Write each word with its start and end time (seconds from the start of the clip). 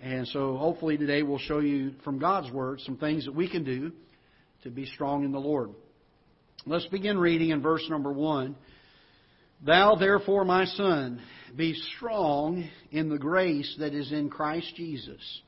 And 0.00 0.28
so 0.28 0.56
hopefully 0.56 0.96
today 0.96 1.22
we'll 1.22 1.38
show 1.38 1.58
you 1.58 1.92
from 2.04 2.18
God's 2.18 2.50
Word 2.52 2.80
some 2.80 2.96
things 2.96 3.24
that 3.24 3.34
we 3.34 3.48
can 3.48 3.64
do 3.64 3.92
to 4.62 4.70
be 4.70 4.86
strong 4.86 5.24
in 5.24 5.32
the 5.32 5.40
Lord. 5.40 5.70
Let's 6.66 6.86
begin 6.86 7.18
reading 7.18 7.50
in 7.50 7.62
verse 7.62 7.84
number 7.88 8.12
1. 8.12 8.54
Thou 9.66 9.96
therefore, 9.96 10.44
my 10.44 10.66
son, 10.66 11.20
be 11.56 11.74
strong 11.96 12.68
in 12.92 13.08
the 13.08 13.18
grace 13.18 13.74
that 13.80 13.92
is 13.92 14.12
in 14.12 14.30
Christ 14.30 14.72
Jesus. 14.76 15.40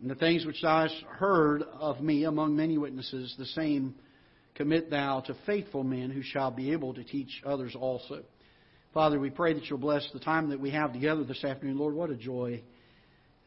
And 0.00 0.10
the 0.10 0.14
things 0.14 0.46
which 0.46 0.62
thou 0.62 0.82
hast 0.82 1.02
heard 1.10 1.62
of 1.62 2.00
me 2.00 2.24
among 2.24 2.56
many 2.56 2.78
witnesses, 2.78 3.34
the 3.36 3.44
same 3.44 3.94
commit 4.54 4.90
thou 4.90 5.20
to 5.20 5.36
faithful 5.44 5.84
men 5.84 6.10
who 6.10 6.22
shall 6.22 6.50
be 6.50 6.72
able 6.72 6.94
to 6.94 7.04
teach 7.04 7.42
others 7.44 7.76
also. 7.78 8.22
Father, 8.94 9.20
we 9.20 9.30
pray 9.30 9.52
that 9.52 9.66
you'll 9.68 9.78
bless 9.78 10.08
the 10.12 10.18
time 10.18 10.48
that 10.50 10.60
we 10.60 10.70
have 10.70 10.94
together 10.94 11.24
this 11.24 11.44
afternoon. 11.44 11.78
Lord, 11.78 11.94
what 11.94 12.10
a 12.10 12.16
joy 12.16 12.62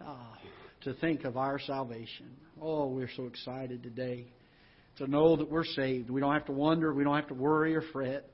uh, 0.05 0.15
to 0.83 0.93
think 0.95 1.23
of 1.23 1.37
our 1.37 1.59
salvation. 1.59 2.29
Oh, 2.61 2.87
we're 2.87 3.09
so 3.15 3.25
excited 3.25 3.83
today 3.83 4.25
to 4.97 5.07
know 5.07 5.35
that 5.35 5.49
we're 5.49 5.65
saved. 5.65 6.09
We 6.09 6.21
don't 6.21 6.33
have 6.33 6.45
to 6.45 6.51
wonder, 6.51 6.93
we 6.93 7.03
don't 7.03 7.15
have 7.15 7.27
to 7.29 7.33
worry 7.33 7.75
or 7.75 7.83
fret. 7.93 8.29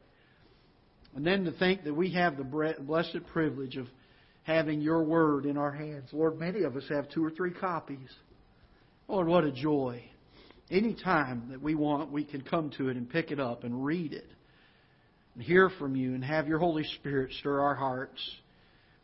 And 1.15 1.25
then 1.25 1.45
to 1.45 1.51
think 1.51 1.83
that 1.85 1.93
we 1.93 2.11
have 2.13 2.37
the 2.37 2.75
blessed 2.79 3.25
privilege 3.31 3.77
of 3.77 3.87
having 4.43 4.81
your 4.81 5.03
word 5.03 5.45
in 5.45 5.57
our 5.57 5.71
hands. 5.71 6.09
Lord, 6.11 6.39
many 6.39 6.63
of 6.63 6.75
us 6.75 6.83
have 6.89 7.09
two 7.09 7.23
or 7.23 7.31
three 7.31 7.51
copies. 7.51 8.09
Lord, 9.07 9.27
what 9.27 9.43
a 9.43 9.51
joy. 9.51 10.03
Any 10.69 10.95
time 10.95 11.49
that 11.51 11.61
we 11.61 11.73
want, 11.73 12.11
we 12.11 12.23
can 12.23 12.41
come 12.41 12.71
to 12.77 12.89
it 12.89 12.97
and 12.97 13.09
pick 13.09 13.31
it 13.31 13.39
up 13.39 13.63
and 13.63 13.83
read 13.83 14.13
it 14.13 14.29
and 15.33 15.43
hear 15.43 15.69
from 15.79 15.95
you 15.95 16.13
and 16.13 16.23
have 16.23 16.47
your 16.47 16.59
Holy 16.59 16.83
Spirit 16.99 17.31
stir 17.39 17.59
our 17.59 17.75
hearts 17.75 18.19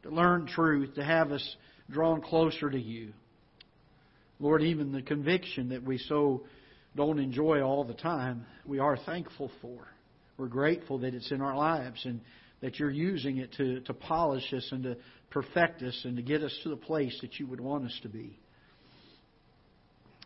to 0.03 0.09
learn 0.09 0.45
truth, 0.45 0.93
to 0.95 1.03
have 1.03 1.31
us 1.31 1.55
drawn 1.89 2.21
closer 2.21 2.70
to 2.70 2.80
you. 2.80 3.13
Lord, 4.39 4.63
even 4.63 4.91
the 4.91 5.02
conviction 5.02 5.70
that 5.70 5.84
we 5.84 5.98
so 5.98 6.43
don't 6.96 7.20
enjoy 7.20 7.62
all 7.62 7.84
the 7.84 7.93
time, 7.93 8.46
we 8.65 8.79
are 8.79 8.98
thankful 8.98 9.51
for. 9.62 9.87
We're 10.37 10.48
grateful 10.48 10.99
that 10.99 11.13
it's 11.13 11.32
in 11.32 11.41
our 11.41 11.55
lives 11.55 12.05
and 12.05 12.20
that 12.62 12.79
you're 12.79 12.91
using 12.91 13.37
it 13.37 13.54
to, 13.57 13.79
to 13.82 13.93
polish 13.93 14.51
us 14.54 14.68
and 14.71 14.84
to 14.84 14.98
perfect 15.29 15.82
us 15.84 15.99
and 16.04 16.18
to 16.18 16.24
get 16.24 16.41
us 16.41 16.57
to 16.63 16.70
the 16.70 16.76
place 16.76 17.18
that 17.21 17.40
you 17.40 17.48
would 17.48 17.62
want 17.62 17.85
us 17.85 17.99
to 18.02 18.09
be. 18.09 18.37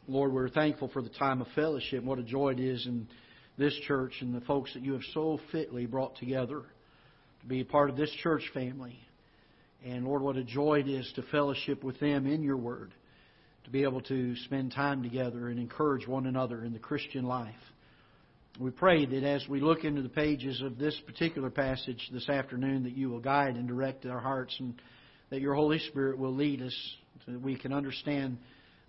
Lord, 0.08 0.34
we're 0.34 0.50
thankful 0.50 0.90
for 0.90 1.04
the 1.04 1.10
time 1.10 1.42
of 1.42 1.48
fellowship. 1.54 2.04
What 2.04 2.18
a 2.18 2.24
joy 2.24 2.52
it 2.52 2.60
is 2.60 2.86
in 2.88 3.08
this 3.58 3.74
church 3.88 4.14
and 4.22 4.34
the 4.34 4.42
folks 4.42 4.74
that 4.74 4.82
you 4.82 4.94
have 4.94 5.04
so 5.14 5.40
fitly 5.52 5.86
brought 5.86 6.16
together 6.18 6.64
to 7.42 7.48
be 7.48 7.62
a 7.62 7.66
part 7.66 7.90
of 7.90 7.96
this 7.96 8.12
church 8.24 8.44
family. 8.54 9.00
And 9.86 10.06
Lord, 10.06 10.22
what 10.22 10.36
a 10.36 10.44
joy 10.44 10.80
it 10.80 10.90
is 10.90 11.10
to 11.16 11.22
fellowship 11.24 11.84
with 11.84 12.00
them 12.00 12.28
in 12.28 12.44
your 12.44 12.58
word, 12.58 12.94
to 13.64 13.70
be 13.70 13.84
able 13.84 14.02
to 14.02 14.36
spend 14.38 14.74
time 14.74 15.04
together 15.04 15.48
and 15.48 15.60
encourage 15.60 16.06
one 16.08 16.26
another 16.26 16.66
in 16.66 16.74
the 16.74 16.80
Christian 16.80 17.24
life. 17.24 17.54
We 18.60 18.72
pray 18.72 19.06
that 19.06 19.24
as 19.24 19.48
we 19.48 19.62
look 19.62 19.86
into 19.86 20.02
the 20.02 20.10
pages 20.10 20.62
of 20.62 20.78
this 20.78 21.00
particular 21.06 21.50
passage 21.50 22.10
this 22.12 22.28
afternoon, 22.28 22.84
that 22.84 22.98
you 22.98 23.10
will 23.10 23.22
guide 23.22 23.56
and 23.56 23.70
direct 23.70 24.06
our 24.06 24.20
hearts 24.20 24.54
and 24.60 24.74
that 25.30 25.40
your 25.40 25.54
Holy 25.54 25.80
Spirit 25.80 26.18
will 26.18 26.36
lead 26.36 26.62
us 26.62 26.76
so 27.26 27.32
that 27.32 27.42
we 27.42 27.56
can 27.56 27.72
understand 27.72 28.38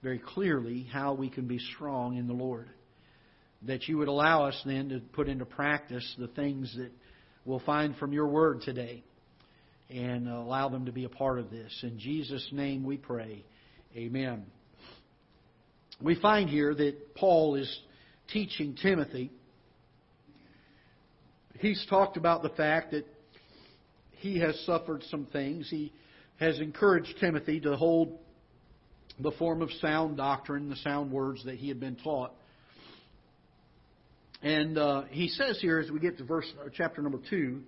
very 0.02 0.18
clearly 0.18 0.88
how 0.90 1.14
we 1.14 1.28
can 1.28 1.46
be 1.46 1.60
strong 1.76 2.16
in 2.16 2.26
the 2.26 2.32
Lord. 2.32 2.68
That 3.62 3.86
you 3.86 3.98
would 3.98 4.08
allow 4.08 4.46
us 4.46 4.60
then 4.64 4.88
to 4.88 4.98
put 4.98 5.28
into 5.28 5.44
practice 5.44 6.16
the 6.18 6.28
things 6.28 6.74
that 6.76 6.90
we'll 7.44 7.60
find 7.60 7.94
from 7.96 8.12
your 8.12 8.26
word 8.26 8.62
today 8.62 9.04
and 9.90 10.28
allow 10.28 10.68
them 10.68 10.86
to 10.86 10.92
be 10.92 11.04
a 11.04 11.08
part 11.08 11.38
of 11.38 11.50
this. 11.50 11.76
In 11.82 11.98
Jesus' 11.98 12.46
name 12.52 12.84
we 12.84 12.96
pray. 12.96 13.44
Amen. 13.96 14.46
We 16.00 16.14
find 16.14 16.48
here 16.48 16.74
that 16.74 17.14
Paul 17.14 17.56
is 17.56 17.80
teaching 18.32 18.76
Timothy. 18.80 19.30
He's 21.58 21.84
talked 21.90 22.16
about 22.16 22.42
the 22.42 22.48
fact 22.50 22.92
that 22.92 23.04
he 24.12 24.38
has 24.38 24.58
suffered 24.64 25.02
some 25.10 25.26
things. 25.26 25.68
He 25.68 25.92
has 26.38 26.58
encouraged 26.60 27.16
Timothy 27.20 27.60
to 27.60 27.76
hold 27.76 28.18
the 29.18 29.32
form 29.32 29.60
of 29.60 29.70
sound 29.80 30.16
doctrine, 30.16 30.70
the 30.70 30.76
sound 30.76 31.10
words 31.10 31.44
that 31.44 31.56
he 31.56 31.68
had 31.68 31.80
been 31.80 31.96
taught. 31.96 32.32
And 34.42 34.78
uh, 34.78 35.02
he 35.10 35.28
says 35.28 35.58
here, 35.60 35.78
as 35.80 35.90
we 35.90 36.00
get 36.00 36.16
to 36.18 36.24
verse 36.24 36.50
chapter 36.74 37.02
number 37.02 37.18
two, 37.28 37.60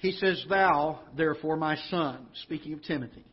he 0.00 0.12
says, 0.12 0.44
"Thou, 0.48 1.00
therefore, 1.16 1.56
my 1.56 1.76
son," 1.76 2.26
speaking 2.42 2.72
of 2.72 2.82
Timothy. 2.82 3.24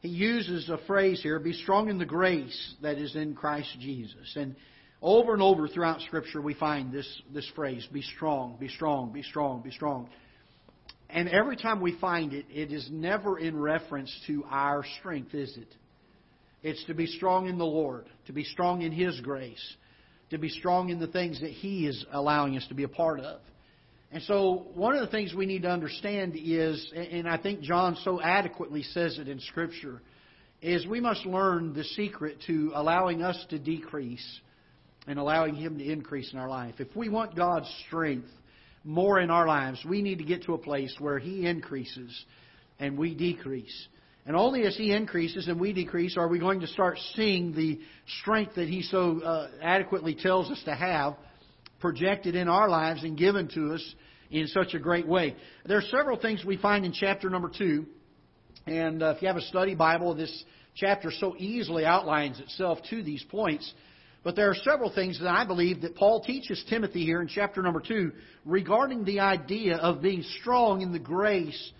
He 0.00 0.08
uses 0.08 0.68
a 0.68 0.78
phrase 0.86 1.22
here: 1.22 1.38
"Be 1.38 1.52
strong 1.52 1.88
in 1.88 1.98
the 1.98 2.04
grace 2.04 2.74
that 2.82 2.98
is 2.98 3.16
in 3.16 3.34
Christ 3.34 3.78
Jesus." 3.80 4.36
And 4.36 4.56
over 5.02 5.32
and 5.32 5.42
over 5.42 5.68
throughout 5.68 6.00
Scripture, 6.02 6.40
we 6.40 6.54
find 6.54 6.92
this 6.92 7.22
this 7.32 7.48
phrase: 7.54 7.86
"Be 7.92 8.02
strong, 8.02 8.56
be 8.58 8.68
strong, 8.68 9.12
be 9.12 9.22
strong, 9.22 9.62
be 9.62 9.70
strong." 9.70 10.08
And 11.08 11.28
every 11.28 11.56
time 11.56 11.80
we 11.80 11.92
find 11.92 12.32
it, 12.32 12.46
it 12.52 12.72
is 12.72 12.90
never 12.90 13.38
in 13.38 13.58
reference 13.58 14.12
to 14.26 14.44
our 14.50 14.84
strength, 14.98 15.34
is 15.34 15.56
it? 15.56 15.74
It's 16.62 16.84
to 16.86 16.94
be 16.94 17.06
strong 17.06 17.48
in 17.48 17.58
the 17.58 17.66
Lord, 17.66 18.06
to 18.26 18.32
be 18.32 18.42
strong 18.42 18.82
in 18.82 18.90
His 18.90 19.20
grace, 19.20 19.76
to 20.30 20.38
be 20.38 20.48
strong 20.48 20.88
in 20.88 20.98
the 20.98 21.06
things 21.06 21.40
that 21.40 21.50
He 21.50 21.86
is 21.86 22.04
allowing 22.10 22.56
us 22.56 22.66
to 22.68 22.74
be 22.74 22.82
a 22.82 22.88
part 22.88 23.20
of. 23.20 23.40
And 24.12 24.22
so, 24.22 24.66
one 24.74 24.94
of 24.94 25.00
the 25.00 25.10
things 25.10 25.34
we 25.34 25.46
need 25.46 25.62
to 25.62 25.70
understand 25.70 26.34
is, 26.36 26.92
and 26.94 27.28
I 27.28 27.38
think 27.38 27.60
John 27.60 27.96
so 28.04 28.20
adequately 28.20 28.82
says 28.82 29.18
it 29.18 29.28
in 29.28 29.40
Scripture, 29.40 30.00
is 30.62 30.86
we 30.86 31.00
must 31.00 31.26
learn 31.26 31.74
the 31.74 31.84
secret 31.84 32.38
to 32.46 32.72
allowing 32.74 33.22
us 33.22 33.38
to 33.50 33.58
decrease 33.58 34.40
and 35.06 35.18
allowing 35.18 35.54
Him 35.54 35.78
to 35.78 35.84
increase 35.84 36.32
in 36.32 36.38
our 36.38 36.48
life. 36.48 36.76
If 36.78 36.94
we 36.94 37.08
want 37.08 37.36
God's 37.36 37.68
strength 37.86 38.28
more 38.84 39.20
in 39.20 39.30
our 39.30 39.46
lives, 39.46 39.84
we 39.84 40.02
need 40.02 40.18
to 40.18 40.24
get 40.24 40.44
to 40.44 40.54
a 40.54 40.58
place 40.58 40.94
where 40.98 41.18
He 41.18 41.46
increases 41.46 42.24
and 42.78 42.96
we 42.96 43.14
decrease. 43.14 43.88
And 44.24 44.36
only 44.36 44.62
as 44.62 44.76
He 44.76 44.92
increases 44.92 45.48
and 45.48 45.60
we 45.60 45.72
decrease 45.72 46.16
are 46.16 46.28
we 46.28 46.38
going 46.38 46.60
to 46.60 46.66
start 46.68 46.98
seeing 47.14 47.54
the 47.54 47.80
strength 48.20 48.54
that 48.54 48.68
He 48.68 48.82
so 48.82 49.20
uh, 49.20 49.50
adequately 49.62 50.14
tells 50.14 50.50
us 50.50 50.62
to 50.64 50.74
have 50.74 51.16
projected 51.80 52.34
in 52.34 52.48
our 52.48 52.68
lives 52.68 53.04
and 53.04 53.16
given 53.16 53.48
to 53.54 53.74
us 53.74 53.94
in 54.30 54.46
such 54.48 54.74
a 54.74 54.78
great 54.78 55.06
way. 55.06 55.36
There 55.64 55.78
are 55.78 55.82
several 55.82 56.18
things 56.18 56.44
we 56.44 56.56
find 56.56 56.84
in 56.84 56.92
chapter 56.92 57.30
number 57.30 57.50
2. 57.56 57.86
And 58.66 59.02
uh, 59.02 59.14
if 59.16 59.22
you 59.22 59.28
have 59.28 59.36
a 59.36 59.42
study 59.42 59.74
Bible, 59.74 60.14
this 60.14 60.44
chapter 60.74 61.10
so 61.10 61.36
easily 61.38 61.84
outlines 61.84 62.40
itself 62.40 62.78
to 62.90 63.02
these 63.02 63.24
points. 63.24 63.72
But 64.24 64.34
there 64.34 64.50
are 64.50 64.56
several 64.56 64.92
things 64.92 65.20
that 65.20 65.28
I 65.28 65.44
believe 65.44 65.82
that 65.82 65.94
Paul 65.94 66.22
teaches 66.22 66.64
Timothy 66.68 67.04
here 67.04 67.22
in 67.22 67.28
chapter 67.28 67.62
number 67.62 67.80
2 67.80 68.10
regarding 68.44 69.04
the 69.04 69.20
idea 69.20 69.76
of 69.76 70.02
being 70.02 70.24
strong 70.40 70.80
in 70.80 70.92
the 70.92 70.98
grace 70.98 71.72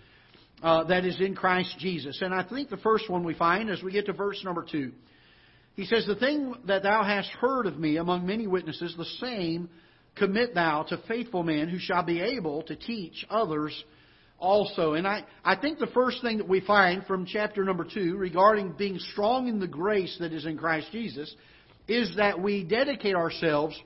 uh, 0.63 0.85
that 0.85 1.05
is 1.05 1.19
in 1.19 1.35
Christ 1.35 1.75
Jesus. 1.77 2.21
And 2.21 2.33
I 2.33 2.43
think 2.43 2.69
the 2.69 2.77
first 2.77 3.09
one 3.09 3.23
we 3.23 3.33
find 3.33 3.69
as 3.69 3.83
we 3.83 3.91
get 3.91 4.05
to 4.05 4.13
verse 4.13 4.41
number 4.43 4.65
2. 4.69 4.91
He 5.75 5.85
says, 5.85 6.05
The 6.07 6.15
thing 6.15 6.55
that 6.65 6.83
thou 6.83 7.03
hast 7.03 7.29
heard 7.31 7.65
of 7.65 7.77
me 7.77 7.97
among 7.97 8.25
many 8.25 8.47
witnesses, 8.47 8.95
the 8.97 9.05
same 9.05 9.69
commit 10.17 10.53
thou 10.53 10.83
to 10.83 11.01
faithful 11.07 11.43
men 11.43 11.69
who 11.69 11.79
shall 11.79 12.03
be 12.03 12.21
able 12.21 12.63
to 12.63 12.75
teach 12.75 13.25
others 13.29 13.83
also. 14.39 14.93
And 14.93 15.07
I, 15.07 15.23
I 15.43 15.55
think 15.55 15.79
the 15.79 15.87
first 15.87 16.21
thing 16.21 16.37
that 16.37 16.47
we 16.47 16.61
find 16.61 17.05
from 17.05 17.25
chapter 17.25 17.63
number 17.63 17.85
2 17.91 18.15
regarding 18.17 18.73
being 18.73 18.99
strong 19.11 19.47
in 19.47 19.59
the 19.59 19.67
grace 19.67 20.15
that 20.19 20.33
is 20.33 20.45
in 20.45 20.57
Christ 20.57 20.87
Jesus 20.91 21.33
is 21.87 22.15
that 22.17 22.41
we 22.41 22.63
dedicate 22.63 23.15
ourselves 23.15 23.79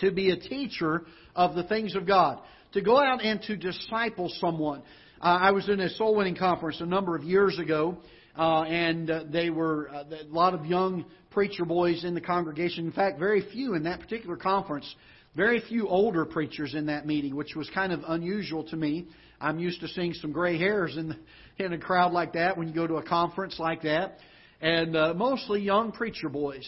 to 0.00 0.10
be 0.10 0.30
a 0.30 0.36
teacher 0.36 1.02
of 1.34 1.54
the 1.54 1.64
things 1.64 1.94
of 1.94 2.06
God, 2.06 2.40
to 2.72 2.82
go 2.82 2.98
out 2.98 3.22
and 3.22 3.40
to 3.42 3.56
disciple 3.56 4.30
someone. 4.40 4.82
Uh, 5.20 5.38
I 5.40 5.50
was 5.52 5.68
in 5.68 5.80
a 5.80 5.88
soul 5.90 6.16
winning 6.16 6.36
conference 6.36 6.80
a 6.80 6.86
number 6.86 7.16
of 7.16 7.24
years 7.24 7.58
ago, 7.58 7.96
uh, 8.36 8.62
and 8.62 9.10
uh, 9.10 9.24
they 9.30 9.48
were 9.50 9.88
uh, 9.90 10.04
a 10.10 10.26
lot 10.28 10.54
of 10.54 10.66
young 10.66 11.04
preacher 11.30 11.64
boys 11.64 12.04
in 12.04 12.14
the 12.14 12.20
congregation. 12.20 12.86
In 12.86 12.92
fact, 12.92 13.18
very 13.18 13.48
few 13.52 13.74
in 13.74 13.84
that 13.84 14.00
particular 14.00 14.36
conference. 14.36 14.92
Very 15.36 15.60
few 15.68 15.88
older 15.88 16.24
preachers 16.24 16.74
in 16.74 16.86
that 16.86 17.06
meeting, 17.06 17.34
which 17.34 17.56
was 17.56 17.68
kind 17.70 17.92
of 17.92 18.02
unusual 18.06 18.62
to 18.64 18.76
me. 18.76 19.08
I'm 19.40 19.58
used 19.58 19.80
to 19.80 19.88
seeing 19.88 20.14
some 20.14 20.30
gray 20.30 20.56
hairs 20.56 20.96
in 20.96 21.08
the, 21.08 21.16
in 21.64 21.72
a 21.72 21.78
crowd 21.78 22.12
like 22.12 22.34
that 22.34 22.56
when 22.56 22.68
you 22.68 22.74
go 22.74 22.86
to 22.86 22.96
a 22.96 23.02
conference 23.02 23.58
like 23.58 23.82
that, 23.82 24.18
and 24.60 24.96
uh, 24.96 25.12
mostly 25.14 25.60
young 25.60 25.90
preacher 25.90 26.28
boys. 26.28 26.64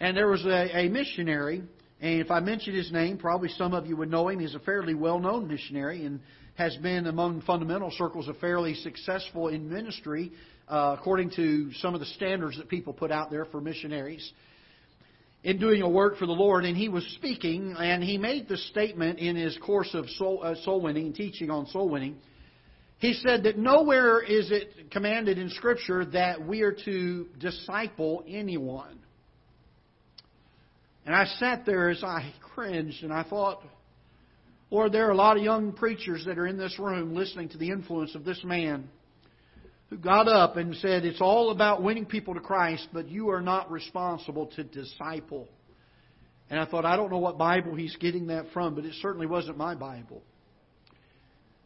And 0.00 0.16
there 0.16 0.26
was 0.26 0.44
a, 0.44 0.76
a 0.76 0.88
missionary, 0.88 1.62
and 2.00 2.20
if 2.20 2.32
I 2.32 2.40
mention 2.40 2.74
his 2.74 2.90
name, 2.90 3.16
probably 3.16 3.48
some 3.50 3.74
of 3.74 3.86
you 3.86 3.96
would 3.96 4.10
know 4.10 4.28
him. 4.28 4.40
He's 4.40 4.56
a 4.56 4.60
fairly 4.60 4.94
well-known 4.94 5.46
missionary, 5.46 6.04
and 6.04 6.18
has 6.56 6.76
been 6.78 7.06
among 7.06 7.42
fundamental 7.42 7.92
circles 7.96 8.26
a 8.26 8.34
fairly 8.34 8.74
successful 8.74 9.48
in 9.48 9.68
ministry, 9.68 10.32
uh, 10.68 10.96
according 10.98 11.30
to 11.36 11.72
some 11.74 11.94
of 11.94 12.00
the 12.00 12.06
standards 12.06 12.56
that 12.56 12.68
people 12.68 12.92
put 12.92 13.12
out 13.12 13.30
there 13.30 13.44
for 13.44 13.60
missionaries 13.60 14.32
in 15.42 15.58
doing 15.58 15.82
a 15.82 15.88
work 15.88 16.18
for 16.18 16.26
the 16.26 16.32
Lord, 16.32 16.64
and 16.64 16.76
he 16.76 16.88
was 16.88 17.04
speaking, 17.14 17.74
and 17.78 18.04
he 18.04 18.18
made 18.18 18.48
the 18.48 18.58
statement 18.58 19.18
in 19.18 19.36
his 19.36 19.56
course 19.58 19.94
of 19.94 20.08
soul, 20.10 20.40
uh, 20.42 20.54
soul 20.64 20.82
winning, 20.82 21.12
teaching 21.12 21.50
on 21.50 21.66
soul 21.66 21.88
winning. 21.88 22.16
he 22.98 23.14
said 23.14 23.44
that 23.44 23.56
nowhere 23.56 24.20
is 24.20 24.50
it 24.50 24.90
commanded 24.90 25.38
in 25.38 25.48
Scripture 25.50 26.04
that 26.04 26.46
we 26.46 26.60
are 26.60 26.76
to 26.84 27.26
disciple 27.38 28.22
anyone. 28.28 28.98
And 31.06 31.14
I 31.14 31.24
sat 31.24 31.64
there 31.64 31.88
as 31.88 32.04
I 32.04 32.32
cringed 32.54 33.02
and 33.02 33.12
I 33.12 33.22
thought, 33.22 33.62
Lord, 34.70 34.92
there 34.92 35.08
are 35.08 35.12
a 35.12 35.16
lot 35.16 35.38
of 35.38 35.42
young 35.42 35.72
preachers 35.72 36.24
that 36.26 36.38
are 36.38 36.46
in 36.46 36.58
this 36.58 36.78
room 36.78 37.14
listening 37.14 37.48
to 37.48 37.58
the 37.58 37.70
influence 37.70 38.14
of 38.14 38.24
this 38.24 38.44
man 38.44 38.88
who 39.90 39.98
got 39.98 40.28
up 40.28 40.56
and 40.56 40.74
said, 40.76 41.04
It's 41.04 41.20
all 41.20 41.50
about 41.50 41.82
winning 41.82 42.06
people 42.06 42.34
to 42.34 42.40
Christ, 42.40 42.88
but 42.92 43.08
you 43.08 43.30
are 43.30 43.42
not 43.42 43.70
responsible 43.70 44.46
to 44.56 44.64
disciple. 44.64 45.48
And 46.48 46.58
I 46.58 46.64
thought, 46.64 46.84
I 46.84 46.96
don't 46.96 47.10
know 47.10 47.18
what 47.18 47.38
Bible 47.38 47.74
he's 47.74 47.94
getting 47.96 48.28
that 48.28 48.46
from, 48.52 48.74
but 48.74 48.84
it 48.84 48.94
certainly 49.02 49.26
wasn't 49.26 49.58
my 49.58 49.74
Bible. 49.74 50.22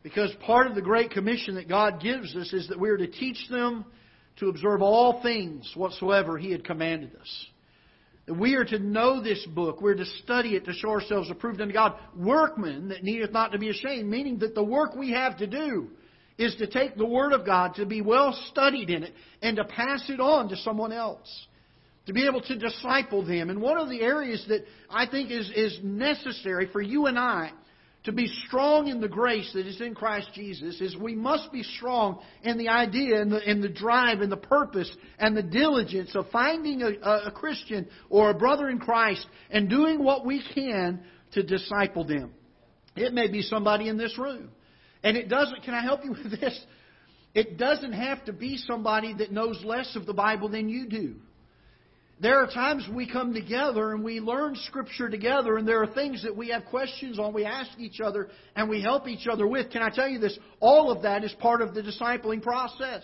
Because 0.02 0.30
part 0.44 0.66
of 0.66 0.74
the 0.74 0.82
Great 0.82 1.10
Commission 1.10 1.54
that 1.54 1.68
God 1.68 2.00
gives 2.02 2.34
us 2.36 2.52
is 2.52 2.68
that 2.68 2.78
we 2.80 2.90
are 2.90 2.96
to 2.98 3.06
teach 3.06 3.48
them 3.48 3.84
to 4.36 4.48
observe 4.48 4.82
all 4.82 5.22
things 5.22 5.70
whatsoever 5.74 6.36
He 6.36 6.50
had 6.50 6.64
commanded 6.64 7.14
us. 7.18 7.46
We 8.26 8.54
are 8.54 8.64
to 8.64 8.78
know 8.78 9.22
this 9.22 9.44
book. 9.54 9.82
We're 9.82 9.94
to 9.94 10.06
study 10.22 10.56
it 10.56 10.64
to 10.64 10.72
show 10.72 10.90
ourselves 10.90 11.30
approved 11.30 11.60
unto 11.60 11.74
God. 11.74 11.94
Workmen 12.16 12.88
that 12.88 13.04
needeth 13.04 13.32
not 13.32 13.52
to 13.52 13.58
be 13.58 13.68
ashamed, 13.68 14.08
meaning 14.08 14.38
that 14.38 14.54
the 14.54 14.64
work 14.64 14.94
we 14.96 15.12
have 15.12 15.36
to 15.38 15.46
do 15.46 15.90
is 16.38 16.54
to 16.56 16.66
take 16.66 16.96
the 16.96 17.06
Word 17.06 17.32
of 17.32 17.46
God, 17.46 17.74
to 17.76 17.86
be 17.86 18.00
well 18.00 18.36
studied 18.50 18.90
in 18.90 19.04
it, 19.04 19.12
and 19.42 19.56
to 19.56 19.64
pass 19.64 20.08
it 20.08 20.20
on 20.20 20.48
to 20.48 20.56
someone 20.56 20.92
else. 20.92 21.46
To 22.06 22.12
be 22.12 22.26
able 22.26 22.42
to 22.42 22.58
disciple 22.58 23.24
them. 23.24 23.48
And 23.48 23.62
one 23.62 23.78
of 23.78 23.88
the 23.88 24.02
areas 24.02 24.44
that 24.48 24.64
I 24.90 25.06
think 25.06 25.30
is, 25.30 25.50
is 25.54 25.78
necessary 25.82 26.68
for 26.70 26.82
you 26.82 27.06
and 27.06 27.18
I 27.18 27.50
to 28.04 28.12
be 28.12 28.26
strong 28.46 28.88
in 28.88 29.00
the 29.00 29.08
grace 29.08 29.50
that 29.54 29.66
is 29.66 29.80
in 29.80 29.94
Christ 29.94 30.28
Jesus 30.34 30.80
is 30.80 30.94
we 30.96 31.14
must 31.14 31.50
be 31.50 31.62
strong 31.62 32.20
in 32.42 32.58
the 32.58 32.68
idea 32.68 33.20
and 33.20 33.32
the, 33.32 33.38
and 33.38 33.62
the 33.62 33.68
drive 33.68 34.20
and 34.20 34.30
the 34.30 34.36
purpose 34.36 34.94
and 35.18 35.34
the 35.34 35.42
diligence 35.42 36.14
of 36.14 36.26
finding 36.30 36.82
a, 36.82 36.90
a 37.00 37.30
Christian 37.30 37.88
or 38.10 38.30
a 38.30 38.34
brother 38.34 38.68
in 38.68 38.78
Christ 38.78 39.26
and 39.50 39.70
doing 39.70 40.04
what 40.04 40.26
we 40.26 40.44
can 40.54 41.00
to 41.32 41.42
disciple 41.42 42.04
them. 42.04 42.32
It 42.94 43.14
may 43.14 43.28
be 43.28 43.40
somebody 43.40 43.88
in 43.88 43.96
this 43.96 44.18
room. 44.18 44.50
And 45.04 45.16
it 45.16 45.28
doesn't, 45.28 45.62
can 45.62 45.74
I 45.74 45.82
help 45.82 46.04
you 46.04 46.10
with 46.10 46.40
this? 46.40 46.58
It 47.34 47.58
doesn't 47.58 47.92
have 47.92 48.24
to 48.24 48.32
be 48.32 48.56
somebody 48.56 49.14
that 49.14 49.30
knows 49.30 49.62
less 49.64 49.94
of 49.96 50.06
the 50.06 50.14
Bible 50.14 50.48
than 50.48 50.68
you 50.68 50.88
do. 50.88 51.16
There 52.20 52.38
are 52.38 52.46
times 52.46 52.88
we 52.92 53.10
come 53.10 53.34
together 53.34 53.92
and 53.92 54.04
we 54.04 54.20
learn 54.20 54.54
Scripture 54.54 55.10
together, 55.10 55.58
and 55.58 55.66
there 55.66 55.82
are 55.82 55.88
things 55.88 56.22
that 56.22 56.34
we 56.34 56.48
have 56.50 56.64
questions 56.66 57.18
on, 57.18 57.34
we 57.34 57.44
ask 57.44 57.70
each 57.78 58.00
other, 58.00 58.28
and 58.54 58.70
we 58.70 58.80
help 58.80 59.08
each 59.08 59.26
other 59.26 59.46
with. 59.46 59.70
Can 59.70 59.82
I 59.82 59.90
tell 59.90 60.08
you 60.08 60.20
this? 60.20 60.38
All 60.60 60.90
of 60.90 61.02
that 61.02 61.24
is 61.24 61.32
part 61.40 61.60
of 61.60 61.74
the 61.74 61.82
discipling 61.82 62.40
process. 62.40 63.02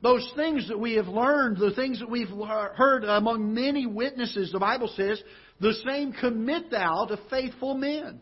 Those 0.00 0.32
things 0.36 0.68
that 0.68 0.78
we 0.78 0.94
have 0.94 1.08
learned, 1.08 1.58
the 1.58 1.74
things 1.74 1.98
that 1.98 2.08
we've 2.08 2.28
heard 2.28 3.02
among 3.02 3.52
many 3.52 3.84
witnesses, 3.84 4.52
the 4.52 4.60
Bible 4.60 4.90
says, 4.96 5.20
the 5.60 5.74
same 5.84 6.12
commit 6.12 6.70
thou 6.70 7.06
to 7.06 7.18
faithful 7.28 7.74
men. 7.74 8.20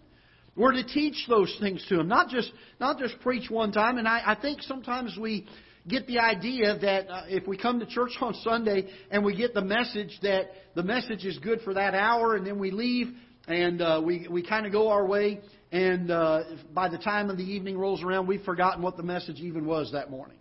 We're 0.56 0.72
to 0.72 0.84
teach 0.84 1.26
those 1.28 1.54
things 1.60 1.84
to 1.88 1.96
them, 1.98 2.08
not 2.08 2.28
just 2.28 2.50
not 2.80 2.98
just 2.98 3.20
preach 3.20 3.50
one 3.50 3.72
time. 3.72 3.98
And 3.98 4.08
I, 4.08 4.22
I 4.26 4.34
think 4.40 4.62
sometimes 4.62 5.16
we 5.20 5.46
get 5.86 6.06
the 6.06 6.18
idea 6.18 6.78
that 6.78 7.08
uh, 7.08 7.22
if 7.28 7.46
we 7.46 7.56
come 7.56 7.78
to 7.80 7.86
church 7.86 8.12
on 8.20 8.34
Sunday 8.42 8.88
and 9.10 9.24
we 9.24 9.36
get 9.36 9.54
the 9.54 9.62
message 9.62 10.18
that 10.22 10.46
the 10.74 10.82
message 10.82 11.24
is 11.24 11.38
good 11.38 11.60
for 11.60 11.74
that 11.74 11.94
hour 11.94 12.34
and 12.36 12.46
then 12.46 12.58
we 12.58 12.70
leave 12.70 13.08
and 13.46 13.80
uh, 13.80 14.00
we, 14.04 14.26
we 14.28 14.42
kind 14.42 14.66
of 14.66 14.72
go 14.72 14.88
our 14.88 15.06
way 15.06 15.40
and 15.72 16.10
uh, 16.10 16.44
by 16.72 16.88
the 16.88 16.98
time 16.98 17.28
of 17.28 17.36
the 17.36 17.44
evening 17.44 17.76
rolls 17.76 18.02
around, 18.02 18.26
we've 18.26 18.42
forgotten 18.42 18.82
what 18.82 18.96
the 18.96 19.02
message 19.02 19.40
even 19.40 19.66
was 19.66 19.92
that 19.92 20.10
morning. 20.10 20.38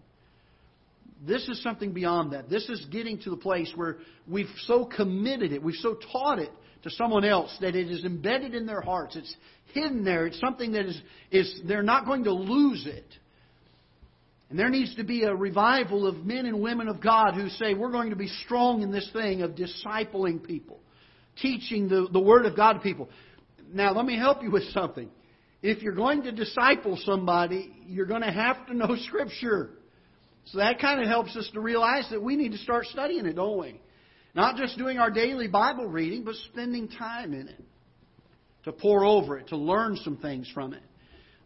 This 1.25 1.47
is 1.49 1.61
something 1.63 1.93
beyond 1.93 2.33
that. 2.33 2.49
This 2.49 2.69
is 2.69 2.85
getting 2.91 3.19
to 3.19 3.31
the 3.31 3.37
place 3.37 3.71
where 3.75 3.97
we've 4.27 4.49
so 4.65 4.85
committed 4.85 5.51
it, 5.51 5.63
we've 5.63 5.75
so 5.75 5.97
taught 6.11 6.39
it 6.39 6.51
to 6.85 6.91
someone 6.91 7.25
else 7.25 7.55
that 7.61 7.75
it 7.75 7.89
is 7.89 8.05
embedded 8.05 8.53
in 8.53 8.67
their 8.67 8.79
hearts. 8.79 9.15
It's 9.15 9.35
hidden 9.73 10.05
there. 10.05 10.27
It's 10.27 10.39
something 10.39 10.73
that 10.73 10.85
is, 10.85 11.01
is 11.31 11.61
they're 11.67 11.83
not 11.83 12.05
going 12.05 12.25
to 12.25 12.31
lose 12.31 12.85
it. 12.85 13.05
And 14.51 14.59
there 14.59 14.69
needs 14.69 14.95
to 14.97 15.03
be 15.03 15.23
a 15.23 15.33
revival 15.33 16.05
of 16.05 16.17
men 16.25 16.45
and 16.45 16.61
women 16.61 16.87
of 16.87 17.01
God 17.01 17.33
who 17.33 17.49
say, 17.49 17.73
we're 17.73 17.91
going 17.91 18.11
to 18.11 18.15
be 18.15 18.27
strong 18.45 18.83
in 18.83 18.91
this 18.91 19.09
thing 19.13 19.41
of 19.41 19.55
discipling 19.55 20.45
people, 20.45 20.79
teaching 21.41 21.89
the, 21.89 22.07
the 22.13 22.19
Word 22.19 22.45
of 22.45 22.55
God 22.55 22.73
to 22.73 22.79
people. 22.79 23.09
Now, 23.73 23.91
let 23.93 24.05
me 24.05 24.15
help 24.15 24.43
you 24.43 24.51
with 24.51 24.69
something. 24.69 25.09
If 25.63 25.81
you're 25.81 25.95
going 25.95 26.21
to 26.21 26.31
disciple 26.31 26.99
somebody, 27.03 27.73
you're 27.87 28.05
going 28.05 28.21
to 28.21 28.31
have 28.31 28.67
to 28.67 28.75
know 28.75 28.95
Scripture. 29.07 29.71
So 30.45 30.59
that 30.59 30.79
kind 30.79 31.01
of 31.01 31.07
helps 31.07 31.35
us 31.35 31.49
to 31.55 31.59
realize 31.59 32.07
that 32.11 32.21
we 32.21 32.35
need 32.35 32.51
to 32.51 32.59
start 32.59 32.85
studying 32.85 33.25
it, 33.25 33.37
don't 33.37 33.59
we? 33.59 33.81
Not 34.35 34.57
just 34.57 34.77
doing 34.77 34.97
our 34.97 35.09
daily 35.09 35.47
Bible 35.47 35.87
reading, 35.87 36.25
but 36.25 36.35
spending 36.51 36.89
time 36.89 37.33
in 37.33 37.47
it. 37.47 37.61
To 38.65 38.73
pour 38.73 39.05
over 39.05 39.37
it, 39.37 39.47
to 39.49 39.57
learn 39.57 39.95
some 39.97 40.17
things 40.17 40.49
from 40.53 40.73
it. 40.73 40.81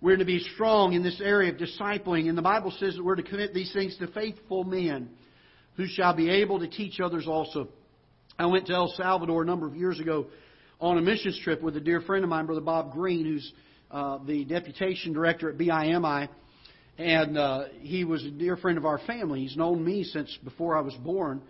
We're 0.02 0.18
to 0.18 0.26
be 0.26 0.40
strong 0.40 0.94
in 0.94 1.04
this 1.04 1.22
area 1.22 1.52
of 1.52 1.60
discipling. 1.60 2.30
And 2.30 2.38
the 2.38 2.42
Bible 2.42 2.74
says 2.80 2.96
that 2.96 3.04
we're 3.04 3.18
to 3.18 3.24
commit 3.24 3.54
these 3.54 3.72
things 3.74 3.96
to 3.98 4.08
faithful 4.08 4.64
men 4.64 5.10
who 5.76 5.86
shall 5.86 6.16
be 6.16 6.30
able 6.30 6.60
to 6.60 6.68
teach 6.68 7.00
others 7.00 7.28
also. 7.28 7.68
I 8.40 8.46
went 8.46 8.68
to 8.68 8.74
El 8.74 8.88
Salvador 8.96 9.44
a 9.44 9.46
number 9.46 9.68
of 9.68 9.76
years 9.76 10.00
ago 10.00 10.28
on 10.80 10.98
a 10.98 11.02
missions 11.02 11.40
trip 11.44 11.62
with 11.62 11.76
a 11.76 11.82
dear 11.82 12.00
friend 12.02 12.24
of 12.24 12.30
mine, 12.30 12.46
Brother 12.46 12.62
Bob 12.62 12.94
Green, 12.94 13.26
who's 13.26 13.54
uh, 13.92 14.20
the 14.26 14.46
deputation 14.46 15.12
director 15.12 15.50
at 15.50 15.58
BIMI. 15.58 16.30
And 16.98 17.38
uh, 17.38 17.66
he 17.82 18.06
was 18.06 18.24
a 18.24 18.32
dear 18.32 18.56
friend 18.56 18.78
of 18.78 18.86
our 18.86 19.00
family. 19.00 19.42
He's 19.42 19.58
known 19.58 19.84
me 19.84 20.06
since 20.06 20.36
before 20.44 20.78
I 20.78 20.82
was 20.82 20.94
born. 20.96 21.42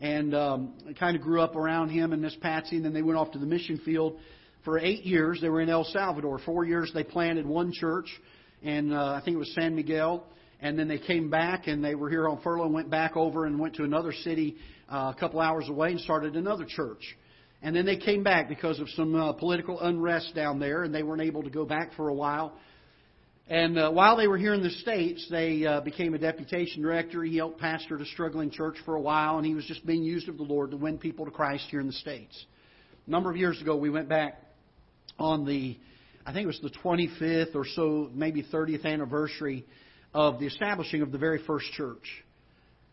And 0.00 0.34
um, 0.34 0.74
kind 0.98 1.16
of 1.16 1.22
grew 1.22 1.40
up 1.40 1.56
around 1.56 1.88
him 1.88 2.12
and 2.12 2.20
Miss 2.20 2.36
Patsy, 2.36 2.76
and 2.76 2.84
then 2.84 2.92
they 2.92 3.02
went 3.02 3.18
off 3.18 3.32
to 3.32 3.38
the 3.38 3.46
mission 3.46 3.80
field 3.84 4.18
for 4.64 4.78
eight 4.78 5.04
years. 5.04 5.40
They 5.40 5.48
were 5.48 5.60
in 5.60 5.70
El 5.70 5.84
Salvador. 5.84 6.38
Four 6.44 6.64
years 6.64 6.90
they 6.92 7.04
planted 7.04 7.46
one 7.46 7.72
church, 7.72 8.08
and 8.62 8.92
uh, 8.92 9.12
I 9.12 9.22
think 9.24 9.36
it 9.36 9.38
was 9.38 9.54
San 9.54 9.74
Miguel. 9.74 10.24
And 10.60 10.78
then 10.78 10.88
they 10.88 10.98
came 10.98 11.30
back 11.30 11.66
and 11.66 11.84
they 11.84 11.94
were 11.94 12.08
here 12.08 12.28
on 12.28 12.40
furlough 12.42 12.68
went 12.68 12.90
back 12.90 13.16
over 13.16 13.44
and 13.44 13.60
went 13.60 13.74
to 13.76 13.84
another 13.84 14.12
city 14.12 14.56
uh, 14.90 15.12
a 15.14 15.20
couple 15.20 15.40
hours 15.40 15.68
away 15.68 15.90
and 15.90 16.00
started 16.00 16.34
another 16.34 16.64
church. 16.66 17.02
And 17.62 17.74
then 17.74 17.86
they 17.86 17.96
came 17.96 18.22
back 18.22 18.48
because 18.48 18.80
of 18.80 18.88
some 18.90 19.14
uh, 19.14 19.32
political 19.32 19.80
unrest 19.80 20.34
down 20.34 20.58
there, 20.58 20.84
and 20.84 20.94
they 20.94 21.02
weren't 21.02 21.22
able 21.22 21.42
to 21.42 21.50
go 21.50 21.64
back 21.64 21.92
for 21.94 22.08
a 22.08 22.14
while. 22.14 22.54
And 23.48 23.78
uh, 23.78 23.90
while 23.92 24.16
they 24.16 24.26
were 24.26 24.38
here 24.38 24.54
in 24.54 24.62
the 24.62 24.70
States, 24.70 25.24
they 25.30 25.64
uh, 25.64 25.80
became 25.80 26.14
a 26.14 26.18
deputation 26.18 26.82
director. 26.82 27.22
He 27.22 27.36
helped 27.36 27.60
pastor 27.60 27.96
a 27.96 28.04
struggling 28.06 28.50
church 28.50 28.74
for 28.84 28.96
a 28.96 29.00
while, 29.00 29.36
and 29.36 29.46
he 29.46 29.54
was 29.54 29.64
just 29.66 29.86
being 29.86 30.02
used 30.02 30.28
of 30.28 30.36
the 30.36 30.42
Lord 30.42 30.72
to 30.72 30.76
win 30.76 30.98
people 30.98 31.24
to 31.26 31.30
Christ 31.30 31.66
here 31.70 31.78
in 31.78 31.86
the 31.86 31.92
States. 31.92 32.44
A 33.06 33.10
number 33.10 33.30
of 33.30 33.36
years 33.36 33.60
ago, 33.60 33.76
we 33.76 33.88
went 33.88 34.08
back 34.08 34.42
on 35.16 35.46
the, 35.46 35.78
I 36.26 36.32
think 36.32 36.42
it 36.42 36.46
was 36.48 36.60
the 36.60 36.76
25th 36.82 37.54
or 37.54 37.64
so, 37.64 38.10
maybe 38.12 38.42
30th 38.42 38.84
anniversary 38.84 39.64
of 40.12 40.40
the 40.40 40.46
establishing 40.46 41.02
of 41.02 41.12
the 41.12 41.18
very 41.18 41.40
first 41.46 41.70
church. 41.72 42.24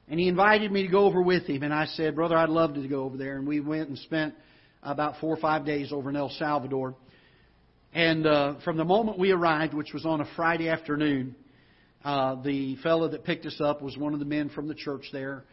And 0.07 0.19
he 0.19 0.27
invited 0.27 0.71
me 0.71 0.83
to 0.83 0.91
go 0.91 1.05
over 1.05 1.21
with 1.21 1.47
him, 1.47 1.63
and 1.63 1.73
I 1.73 1.85
said, 1.85 2.13
Brother, 2.13 2.37
I'd 2.37 2.49
love 2.49 2.75
to 2.75 2.87
go 2.87 3.05
over 3.05 3.17
there. 3.17 3.37
And 3.37 3.47
we 3.47 3.59
went 3.59 3.89
and 3.89 3.97
spent 3.97 4.35
about 4.83 5.15
four 5.19 5.33
or 5.33 5.39
five 5.39 5.65
days 5.65 5.91
over 5.91 6.11
in 6.11 6.15
El 6.15 6.29
Salvador. 6.29 6.95
And 7.93 8.25
uh, 8.25 8.55
from 8.63 8.77
the 8.77 8.83
moment 8.83 9.19
we 9.19 9.31
arrived, 9.31 9.75
which 9.75 9.93
was 9.93 10.03
on 10.05 10.19
a 10.19 10.25
Friday 10.35 10.67
afternoon, 10.67 11.35
uh, 12.03 12.41
the 12.41 12.75
fellow 12.77 13.07
that 13.07 13.23
picked 13.23 13.45
us 13.45 13.61
up 13.61 13.83
was 13.83 13.95
one 13.97 14.13
of 14.13 14.19
the 14.19 14.25
men 14.25 14.49
from 14.49 14.67
the 14.67 14.73
church 14.73 15.05
there. 15.13 15.43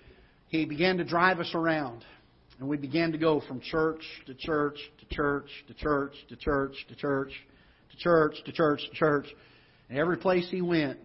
He 0.48 0.64
began 0.64 0.96
to 0.96 1.04
drive 1.04 1.38
us 1.38 1.50
around. 1.54 2.04
And 2.58 2.68
we 2.68 2.76
began 2.76 3.12
to 3.12 3.18
go 3.18 3.40
from 3.46 3.60
church 3.60 4.02
to 4.26 4.34
church 4.34 4.78
to 4.98 5.14
church 5.14 5.48
to 5.68 5.74
church 5.74 6.12
to 6.28 6.36
church 6.36 6.74
to 6.88 6.94
church 6.94 7.32
to 7.90 7.96
church 7.96 8.36
to 8.44 8.52
church 8.52 8.82
to 8.90 8.96
church. 8.96 9.26
And 9.88 9.98
every 9.98 10.16
place 10.16 10.46
he 10.50 10.60
went, 10.60 10.98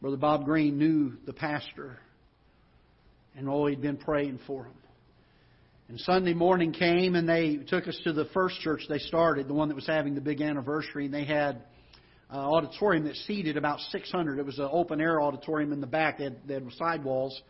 Brother 0.00 0.16
Bob 0.16 0.44
Green 0.44 0.78
knew 0.78 1.12
the 1.26 1.32
pastor. 1.32 1.98
And 3.36 3.48
oh, 3.48 3.66
he'd 3.66 3.82
been 3.82 3.98
praying 3.98 4.40
for 4.46 4.64
him. 4.64 4.74
And 5.88 5.98
Sunday 6.00 6.32
morning 6.32 6.72
came 6.72 7.16
and 7.16 7.28
they 7.28 7.56
took 7.56 7.88
us 7.88 7.98
to 8.04 8.12
the 8.12 8.26
first 8.26 8.60
church 8.60 8.82
they 8.88 8.98
started, 8.98 9.48
the 9.48 9.54
one 9.54 9.68
that 9.68 9.74
was 9.74 9.86
having 9.86 10.14
the 10.14 10.20
big 10.20 10.40
anniversary. 10.40 11.06
And 11.06 11.14
they 11.14 11.24
had 11.24 11.62
an 12.30 12.38
auditorium 12.38 13.04
that 13.04 13.16
seated 13.16 13.56
about 13.56 13.80
600. 13.80 14.38
It 14.38 14.46
was 14.46 14.58
an 14.58 14.68
open 14.70 15.00
air 15.00 15.20
auditorium 15.20 15.72
in 15.72 15.80
the 15.80 15.86
back. 15.86 16.18
They 16.18 16.24
had, 16.24 16.36
they 16.46 16.54
had 16.54 16.66
sidewalls 16.78 17.42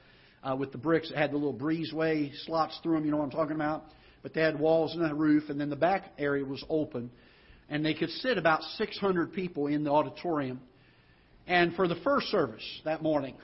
uh, 0.42 0.56
with 0.56 0.72
the 0.72 0.78
bricks 0.78 1.10
that 1.10 1.18
had 1.18 1.30
the 1.30 1.36
little 1.36 1.54
breezeway 1.54 2.32
slots 2.46 2.78
through 2.82 2.94
them. 2.94 3.04
You 3.04 3.12
know 3.12 3.18
what 3.18 3.24
I'm 3.24 3.30
talking 3.30 3.54
about? 3.54 3.84
But 4.22 4.34
they 4.34 4.40
had 4.40 4.58
walls 4.58 4.94
and 4.94 5.08
a 5.08 5.14
roof, 5.14 5.44
and 5.48 5.60
then 5.60 5.70
the 5.70 5.76
back 5.76 6.12
area 6.18 6.44
was 6.44 6.64
open. 6.68 7.10
And 7.68 7.84
they 7.84 7.94
could 7.94 8.10
sit 8.10 8.38
about 8.38 8.62
600 8.76 9.32
people 9.32 9.66
in 9.66 9.84
the 9.84 9.90
auditorium. 9.90 10.60
And 11.46 11.74
for 11.74 11.86
the 11.86 11.96
first 11.96 12.28
service 12.28 12.64
that 12.84 13.02
morning, 13.02 13.34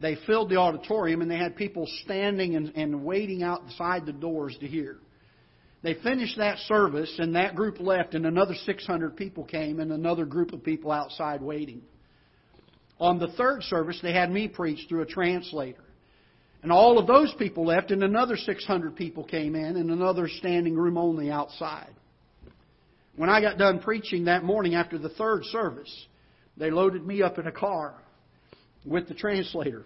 they 0.00 0.16
filled 0.26 0.48
the 0.48 0.56
auditorium 0.56 1.20
and 1.20 1.30
they 1.30 1.36
had 1.36 1.56
people 1.56 1.86
standing 2.04 2.56
and, 2.56 2.72
and 2.74 3.04
waiting 3.04 3.42
outside 3.42 4.06
the 4.06 4.12
doors 4.12 4.56
to 4.60 4.66
hear. 4.66 4.96
They 5.82 5.94
finished 5.94 6.38
that 6.38 6.58
service 6.60 7.14
and 7.18 7.34
that 7.36 7.54
group 7.54 7.80
left 7.80 8.14
and 8.14 8.26
another 8.26 8.54
600 8.54 9.16
people 9.16 9.44
came 9.44 9.78
and 9.78 9.92
another 9.92 10.24
group 10.24 10.52
of 10.52 10.64
people 10.64 10.90
outside 10.90 11.42
waiting. 11.42 11.82
On 12.98 13.18
the 13.18 13.28
third 13.28 13.62
service, 13.62 13.98
they 14.02 14.12
had 14.12 14.30
me 14.30 14.48
preach 14.48 14.86
through 14.88 15.02
a 15.02 15.06
translator. 15.06 15.84
And 16.62 16.70
all 16.70 16.98
of 16.98 17.06
those 17.06 17.32
people 17.38 17.64
left, 17.64 17.90
and 17.90 18.04
another 18.04 18.36
600 18.36 18.94
people 18.94 19.24
came 19.24 19.54
in, 19.54 19.76
and 19.76 19.90
another 19.90 20.28
standing 20.28 20.76
room 20.76 20.98
only 20.98 21.30
outside. 21.30 21.94
When 23.16 23.30
I 23.30 23.40
got 23.40 23.56
done 23.56 23.80
preaching 23.80 24.26
that 24.26 24.44
morning 24.44 24.74
after 24.74 24.98
the 24.98 25.08
third 25.08 25.46
service, 25.46 26.06
they 26.58 26.70
loaded 26.70 27.06
me 27.06 27.22
up 27.22 27.38
in 27.38 27.46
a 27.46 27.52
car 27.52 27.94
with 28.84 29.08
the 29.08 29.14
translator. 29.14 29.84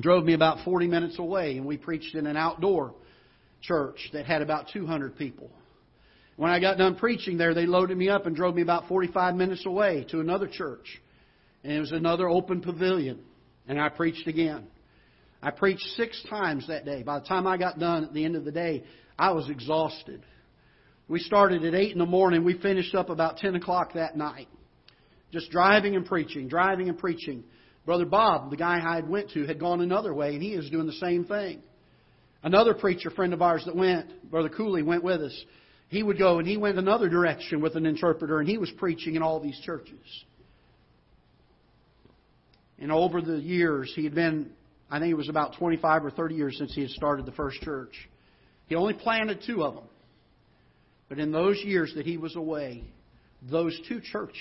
Drove 0.00 0.24
me 0.24 0.34
about 0.34 0.64
40 0.64 0.86
minutes 0.86 1.18
away, 1.18 1.56
and 1.56 1.66
we 1.66 1.76
preached 1.76 2.14
in 2.14 2.26
an 2.26 2.36
outdoor 2.36 2.94
church 3.60 4.10
that 4.12 4.26
had 4.26 4.42
about 4.42 4.68
200 4.72 5.16
people. 5.16 5.50
When 6.36 6.52
I 6.52 6.60
got 6.60 6.78
done 6.78 6.94
preaching 6.94 7.36
there, 7.36 7.52
they 7.52 7.66
loaded 7.66 7.98
me 7.98 8.08
up 8.08 8.26
and 8.26 8.36
drove 8.36 8.54
me 8.54 8.62
about 8.62 8.86
45 8.86 9.34
minutes 9.34 9.66
away 9.66 10.06
to 10.10 10.20
another 10.20 10.46
church. 10.46 11.00
And 11.64 11.72
it 11.72 11.80
was 11.80 11.90
another 11.90 12.28
open 12.28 12.60
pavilion. 12.60 13.18
And 13.66 13.80
I 13.80 13.88
preached 13.88 14.28
again. 14.28 14.68
I 15.42 15.50
preached 15.50 15.82
six 15.96 16.22
times 16.30 16.68
that 16.68 16.84
day. 16.84 17.02
By 17.02 17.18
the 17.18 17.26
time 17.26 17.48
I 17.48 17.56
got 17.56 17.80
done 17.80 18.04
at 18.04 18.14
the 18.14 18.24
end 18.24 18.36
of 18.36 18.44
the 18.44 18.52
day, 18.52 18.84
I 19.18 19.32
was 19.32 19.50
exhausted. 19.50 20.22
We 21.08 21.18
started 21.18 21.64
at 21.64 21.74
8 21.74 21.92
in 21.92 21.98
the 21.98 22.06
morning. 22.06 22.44
We 22.44 22.56
finished 22.58 22.94
up 22.94 23.10
about 23.10 23.38
10 23.38 23.56
o'clock 23.56 23.94
that 23.94 24.16
night. 24.16 24.48
Just 25.32 25.50
driving 25.50 25.96
and 25.96 26.06
preaching, 26.06 26.46
driving 26.48 26.88
and 26.88 26.98
preaching. 26.98 27.42
Brother 27.88 28.04
Bob, 28.04 28.50
the 28.50 28.56
guy 28.58 28.82
I 28.86 28.96
had 28.96 29.08
went 29.08 29.30
to, 29.30 29.46
had 29.46 29.58
gone 29.58 29.80
another 29.80 30.12
way, 30.12 30.34
and 30.34 30.42
he 30.42 30.50
is 30.50 30.68
doing 30.68 30.86
the 30.86 30.92
same 30.92 31.24
thing. 31.24 31.62
Another 32.42 32.74
preacher 32.74 33.08
friend 33.08 33.32
of 33.32 33.40
ours 33.40 33.62
that 33.64 33.74
went, 33.74 34.30
Brother 34.30 34.50
Cooley, 34.50 34.82
went 34.82 35.02
with 35.02 35.22
us. 35.22 35.44
He 35.88 36.02
would 36.02 36.18
go 36.18 36.38
and 36.38 36.46
he 36.46 36.58
went 36.58 36.76
another 36.76 37.08
direction 37.08 37.62
with 37.62 37.76
an 37.76 37.86
interpreter, 37.86 38.40
and 38.40 38.46
he 38.46 38.58
was 38.58 38.70
preaching 38.76 39.14
in 39.14 39.22
all 39.22 39.40
these 39.40 39.58
churches. 39.64 40.04
And 42.78 42.92
over 42.92 43.22
the 43.22 43.38
years, 43.38 43.90
he 43.96 44.04
had 44.04 44.14
been, 44.14 44.50
I 44.90 44.98
think 44.98 45.10
it 45.10 45.16
was 45.16 45.30
about 45.30 45.56
25 45.58 46.04
or 46.04 46.10
30 46.10 46.34
years 46.34 46.58
since 46.58 46.74
he 46.74 46.82
had 46.82 46.90
started 46.90 47.24
the 47.24 47.32
first 47.32 47.58
church. 47.62 47.94
He 48.66 48.74
only 48.74 48.92
planted 48.92 49.40
two 49.46 49.64
of 49.64 49.76
them. 49.76 49.88
But 51.08 51.18
in 51.18 51.32
those 51.32 51.56
years 51.64 51.94
that 51.96 52.04
he 52.04 52.18
was 52.18 52.36
away, 52.36 52.84
those 53.50 53.80
two 53.88 54.02
churches 54.02 54.36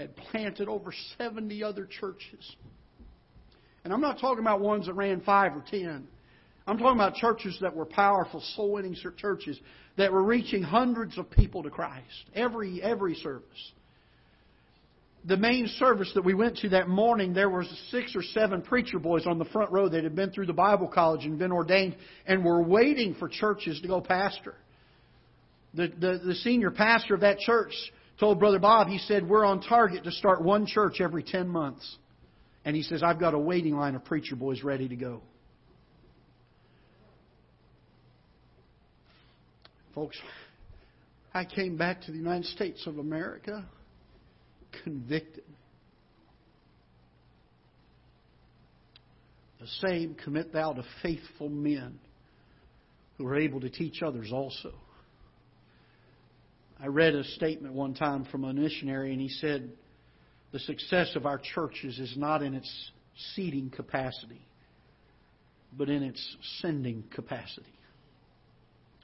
had 0.00 0.16
planted 0.16 0.68
over 0.68 0.92
70 1.18 1.62
other 1.62 1.86
churches. 1.86 2.56
And 3.84 3.92
I'm 3.92 4.00
not 4.00 4.18
talking 4.18 4.40
about 4.40 4.60
ones 4.60 4.86
that 4.86 4.94
ran 4.94 5.20
five 5.20 5.54
or 5.54 5.64
ten. 5.70 6.06
I'm 6.66 6.78
talking 6.78 6.98
about 6.98 7.14
churches 7.14 7.58
that 7.62 7.74
were 7.74 7.86
powerful, 7.86 8.40
soul 8.54 8.72
winning 8.72 8.96
churches 9.16 9.58
that 9.96 10.12
were 10.12 10.22
reaching 10.22 10.62
hundreds 10.62 11.18
of 11.18 11.30
people 11.30 11.62
to 11.62 11.70
Christ 11.70 12.04
every 12.34 12.82
every 12.82 13.14
service. 13.14 13.72
The 15.26 15.36
main 15.36 15.66
service 15.78 16.10
that 16.14 16.24
we 16.24 16.32
went 16.32 16.58
to 16.58 16.70
that 16.70 16.88
morning, 16.88 17.34
there 17.34 17.50
was 17.50 17.68
six 17.90 18.16
or 18.16 18.22
seven 18.22 18.62
preacher 18.62 18.98
boys 18.98 19.26
on 19.26 19.38
the 19.38 19.44
front 19.46 19.70
row 19.70 19.88
that 19.88 20.02
had 20.02 20.16
been 20.16 20.30
through 20.30 20.46
the 20.46 20.54
Bible 20.54 20.88
college 20.88 21.26
and 21.26 21.38
been 21.38 21.52
ordained 21.52 21.96
and 22.26 22.42
were 22.42 22.62
waiting 22.62 23.14
for 23.14 23.28
churches 23.28 23.80
to 23.82 23.88
go 23.88 24.00
pastor. 24.00 24.54
The, 25.74 25.88
the, 25.88 26.20
the 26.24 26.34
senior 26.36 26.70
pastor 26.70 27.14
of 27.14 27.20
that 27.20 27.38
church 27.38 27.72
told 28.20 28.38
Brother 28.38 28.58
Bob, 28.58 28.88
he 28.88 28.98
said, 28.98 29.28
We're 29.28 29.44
on 29.44 29.62
target 29.62 30.04
to 30.04 30.12
start 30.12 30.42
one 30.42 30.66
church 30.66 31.00
every 31.00 31.22
10 31.22 31.48
months. 31.48 31.96
And 32.64 32.76
he 32.76 32.82
says, 32.82 33.02
I've 33.02 33.18
got 33.18 33.32
a 33.32 33.38
waiting 33.38 33.74
line 33.74 33.94
of 33.94 34.04
preacher 34.04 34.36
boys 34.36 34.62
ready 34.62 34.86
to 34.86 34.96
go. 34.96 35.22
Folks, 39.94 40.18
I 41.32 41.44
came 41.46 41.76
back 41.76 42.02
to 42.02 42.12
the 42.12 42.18
United 42.18 42.44
States 42.46 42.86
of 42.86 42.98
America 42.98 43.66
convicted. 44.84 45.44
The 49.58 49.66
same 49.88 50.14
commit 50.14 50.52
thou 50.52 50.72
to 50.74 50.84
faithful 51.02 51.48
men 51.48 51.98
who 53.18 53.26
are 53.26 53.36
able 53.36 53.60
to 53.60 53.70
teach 53.70 54.02
others 54.02 54.30
also. 54.32 54.72
I 56.82 56.86
read 56.86 57.14
a 57.14 57.24
statement 57.24 57.74
one 57.74 57.94
time 57.94 58.24
from 58.24 58.44
a 58.44 58.54
missionary, 58.54 59.12
and 59.12 59.20
he 59.20 59.28
said, 59.28 59.70
The 60.52 60.60
success 60.60 61.14
of 61.14 61.26
our 61.26 61.38
churches 61.38 61.98
is 61.98 62.16
not 62.16 62.42
in 62.42 62.54
its 62.54 62.90
seating 63.34 63.70
capacity, 63.70 64.40
but 65.76 65.90
in 65.90 66.02
its 66.02 66.36
sending 66.60 67.04
capacity. 67.14 67.72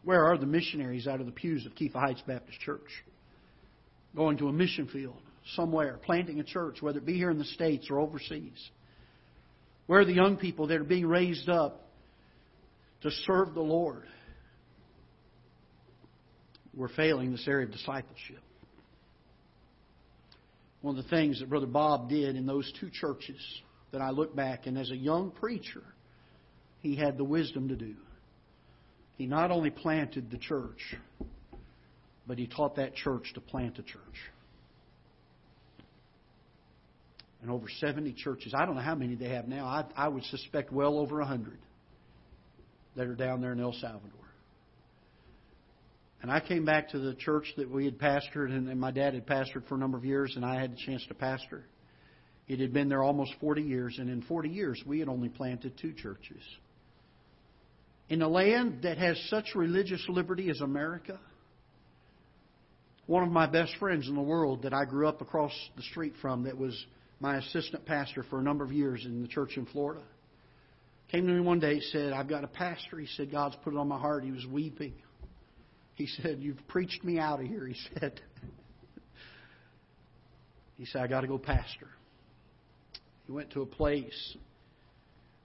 Where 0.04 0.24
are 0.24 0.38
the 0.38 0.46
missionaries 0.46 1.06
out 1.06 1.20
of 1.20 1.26
the 1.26 1.32
pews 1.32 1.66
of 1.66 1.74
Kepha 1.74 2.00
Heights 2.00 2.22
Baptist 2.26 2.60
Church? 2.60 3.04
Going 4.14 4.38
to 4.38 4.48
a 4.48 4.52
mission 4.52 4.86
field 4.86 5.20
somewhere, 5.54 5.98
planting 6.04 6.40
a 6.40 6.44
church, 6.44 6.80
whether 6.80 6.98
it 6.98 7.06
be 7.06 7.16
here 7.16 7.30
in 7.30 7.38
the 7.38 7.44
States 7.44 7.88
or 7.90 8.00
overseas. 8.00 8.70
Where 9.86 10.00
are 10.00 10.04
the 10.04 10.14
young 10.14 10.38
people 10.38 10.68
that 10.68 10.80
are 10.80 10.84
being 10.84 11.06
raised 11.06 11.48
up 11.48 11.82
to 13.02 13.10
serve 13.10 13.52
the 13.52 13.60
Lord? 13.60 14.04
We're 16.76 16.88
failing 16.88 17.32
this 17.32 17.46
area 17.48 17.66
of 17.66 17.72
discipleship. 17.72 18.40
One 20.82 20.96
of 20.96 21.02
the 21.02 21.10
things 21.10 21.40
that 21.40 21.48
Brother 21.48 21.66
Bob 21.66 22.08
did 22.08 22.36
in 22.36 22.46
those 22.46 22.70
two 22.78 22.90
churches 22.90 23.40
that 23.92 24.02
I 24.02 24.10
look 24.10 24.36
back, 24.36 24.66
and 24.66 24.76
as 24.78 24.90
a 24.90 24.96
young 24.96 25.30
preacher, 25.30 25.82
he 26.80 26.94
had 26.94 27.16
the 27.16 27.24
wisdom 27.24 27.68
to 27.68 27.76
do. 27.76 27.94
He 29.16 29.26
not 29.26 29.50
only 29.50 29.70
planted 29.70 30.30
the 30.30 30.36
church, 30.36 30.94
but 32.26 32.38
he 32.38 32.46
taught 32.46 32.76
that 32.76 32.94
church 32.94 33.32
to 33.34 33.40
plant 33.40 33.78
a 33.78 33.82
church. 33.82 34.02
And 37.40 37.50
over 37.50 37.66
70 37.80 38.12
churches. 38.12 38.52
I 38.54 38.66
don't 38.66 38.74
know 38.74 38.82
how 38.82 38.94
many 38.94 39.14
they 39.14 39.28
have 39.30 39.46
now. 39.48 39.66
I, 39.66 39.84
I 39.96 40.08
would 40.08 40.24
suspect 40.24 40.72
well 40.72 40.98
over 40.98 41.18
100 41.18 41.58
that 42.96 43.06
are 43.06 43.14
down 43.14 43.40
there 43.40 43.52
in 43.52 43.60
El 43.60 43.72
Salvador. 43.72 44.25
And 46.26 46.34
I 46.34 46.40
came 46.40 46.64
back 46.64 46.88
to 46.88 46.98
the 46.98 47.14
church 47.14 47.44
that 47.56 47.70
we 47.70 47.84
had 47.84 48.00
pastored, 48.00 48.50
and, 48.50 48.68
and 48.68 48.80
my 48.80 48.90
dad 48.90 49.14
had 49.14 49.28
pastored 49.28 49.64
for 49.68 49.76
a 49.76 49.78
number 49.78 49.96
of 49.96 50.04
years, 50.04 50.32
and 50.34 50.44
I 50.44 50.60
had 50.60 50.72
the 50.72 50.76
chance 50.84 51.06
to 51.06 51.14
pastor. 51.14 51.62
It 52.48 52.58
had 52.58 52.72
been 52.72 52.88
there 52.88 53.04
almost 53.04 53.30
40 53.40 53.62
years, 53.62 53.96
and 54.00 54.10
in 54.10 54.22
40 54.22 54.48
years, 54.48 54.82
we 54.84 54.98
had 54.98 55.08
only 55.08 55.28
planted 55.28 55.78
two 55.80 55.92
churches. 55.92 56.42
In 58.08 58.22
a 58.22 58.28
land 58.28 58.80
that 58.82 58.98
has 58.98 59.16
such 59.30 59.54
religious 59.54 60.04
liberty 60.08 60.50
as 60.50 60.60
America, 60.60 61.20
one 63.06 63.22
of 63.22 63.30
my 63.30 63.46
best 63.46 63.76
friends 63.78 64.08
in 64.08 64.16
the 64.16 64.20
world 64.20 64.62
that 64.62 64.74
I 64.74 64.84
grew 64.84 65.06
up 65.06 65.20
across 65.20 65.52
the 65.76 65.82
street 65.82 66.14
from, 66.20 66.42
that 66.42 66.58
was 66.58 66.76
my 67.20 67.36
assistant 67.36 67.86
pastor 67.86 68.24
for 68.24 68.40
a 68.40 68.42
number 68.42 68.64
of 68.64 68.72
years 68.72 69.04
in 69.04 69.22
the 69.22 69.28
church 69.28 69.56
in 69.56 69.64
Florida, 69.66 70.02
came 71.08 71.24
to 71.24 71.32
me 71.32 71.40
one 71.40 71.60
day 71.60 71.74
and 71.74 71.82
said, 71.92 72.12
I've 72.12 72.28
got 72.28 72.42
a 72.42 72.48
pastor. 72.48 72.98
He 72.98 73.06
said, 73.16 73.30
God's 73.30 73.54
put 73.62 73.74
it 73.74 73.76
on 73.76 73.86
my 73.86 74.00
heart. 74.00 74.24
He 74.24 74.32
was 74.32 74.44
weeping. 74.44 74.94
He 75.96 76.06
said, 76.06 76.38
You've 76.40 76.60
preached 76.68 77.02
me 77.02 77.18
out 77.18 77.40
of 77.40 77.46
here. 77.46 77.66
He 77.66 77.76
said, 77.98 78.20
He 80.76 80.84
said, 80.84 81.02
I 81.02 81.06
got 81.06 81.22
to 81.22 81.26
go 81.26 81.38
pastor. 81.38 81.88
He 83.24 83.32
went 83.32 83.50
to 83.52 83.62
a 83.62 83.66
place 83.66 84.36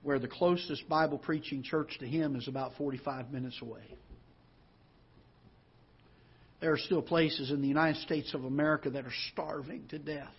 where 0.04 0.20
the 0.20 0.28
closest 0.28 0.88
Bible 0.88 1.18
preaching 1.18 1.64
church 1.64 1.98
to 2.00 2.08
him 2.08 2.36
is 2.36 2.48
about 2.48 2.74
45 2.78 3.32
minutes 3.32 3.58
away. 3.62 3.96
There 6.60 6.72
are 6.72 6.78
still 6.78 7.02
places 7.02 7.50
in 7.50 7.62
the 7.62 7.68
United 7.68 8.02
States 8.02 8.34
of 8.34 8.44
America 8.44 8.90
that 8.92 9.06
are 9.06 9.14
starving 9.32 9.88
to 9.90 9.98
death 9.98 10.34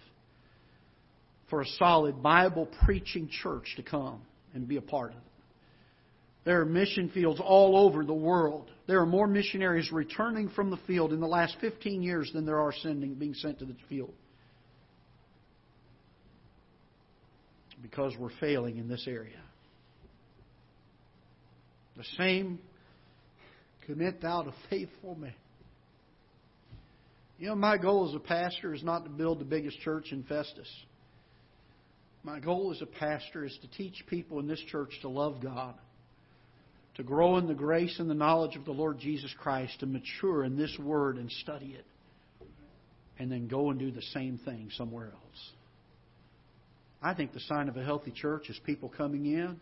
for 1.49 1.63
a 1.63 1.67
solid 1.79 2.23
Bible 2.23 2.69
preaching 2.85 3.29
church 3.29 3.75
to 3.77 3.83
come 3.83 4.21
and 4.55 4.69
be 4.69 4.77
a 4.77 4.83
part 4.83 5.13
of. 5.13 5.19
There 6.45 6.61
are 6.61 6.65
mission 6.65 7.09
fields 7.11 7.41
all 7.43 7.77
over 7.77 8.05
the 8.05 8.13
world. 8.13 8.71
There 8.89 9.01
are 9.01 9.07
more 9.07 9.29
missionaries 9.29 9.93
returning 9.93 10.49
from 10.49 10.71
the 10.71 10.79
field 10.89 11.13
in 11.13 11.21
the 11.21 11.27
last 11.27 11.57
15 11.61 12.03
years 12.03 12.31
than 12.33 12.45
there 12.45 12.61
are 12.61 12.73
sending, 12.83 13.15
being 13.15 13.35
sent 13.35 13.61
to 13.61 13.65
the 13.65 13.77
field. 13.89 14.13
Because 17.81 18.15
we're 18.19 18.37
failing 18.41 18.79
in 18.79 18.89
this 18.89 19.05
area. 19.07 19.41
The 21.97 22.05
same 22.17 22.59
commit 23.87 24.21
thou 24.21 24.43
to 24.43 24.53
faithful 24.69 25.15
men. 25.15 25.35
You 27.39 27.49
know, 27.49 27.55
my 27.55 27.77
goal 27.77 28.09
as 28.09 28.15
a 28.15 28.21
pastor 28.21 28.73
is 28.73 28.83
not 28.83 29.05
to 29.05 29.11
build 29.11 29.41
the 29.41 29.45
biggest 29.45 29.79
church 29.81 30.13
in 30.13 30.23
Festus. 30.25 30.69
My 32.25 32.39
goal 32.39 32.73
as 32.73 32.81
a 32.83 32.87
pastor 32.87 33.45
is 33.45 33.57
to 33.63 33.71
teach 33.77 34.05
people 34.07 34.39
in 34.39 34.47
this 34.47 34.63
church 34.71 34.91
to 35.03 35.09
love 35.09 35.41
God 35.43 35.75
to 36.97 37.03
grow 37.03 37.39
in 37.39 37.47
the 37.47 37.55
grace 37.55 37.99
and 37.99 38.09
the 38.09 38.15
knowledge 38.15 38.57
of 38.57 38.65
the 38.65 38.73
Lord 38.73 38.99
Jesus 38.99 39.35
Christ, 39.39 39.81
to 39.81 39.87
mature 39.87 40.45
in 40.45 40.57
this 40.57 40.77
Word 40.79 41.17
and 41.17 41.31
study 41.31 41.77
it, 41.79 41.87
and 43.19 43.31
then 43.31 43.49
go 43.49 43.71
and 43.71 43.79
do 43.79 43.91
the 43.91 44.03
same 44.03 44.39
thing 44.45 44.69
somewhere 44.77 45.07
else. 45.07 45.51
I 47.03 47.15
think 47.15 47.33
the 47.33 47.41
sign 47.41 47.69
of 47.69 47.77
a 47.77 47.85
healthy 47.85 48.13
church 48.13 48.49
is 48.49 48.59
people 48.65 48.89
coming 48.89 49.27
in, 49.27 49.59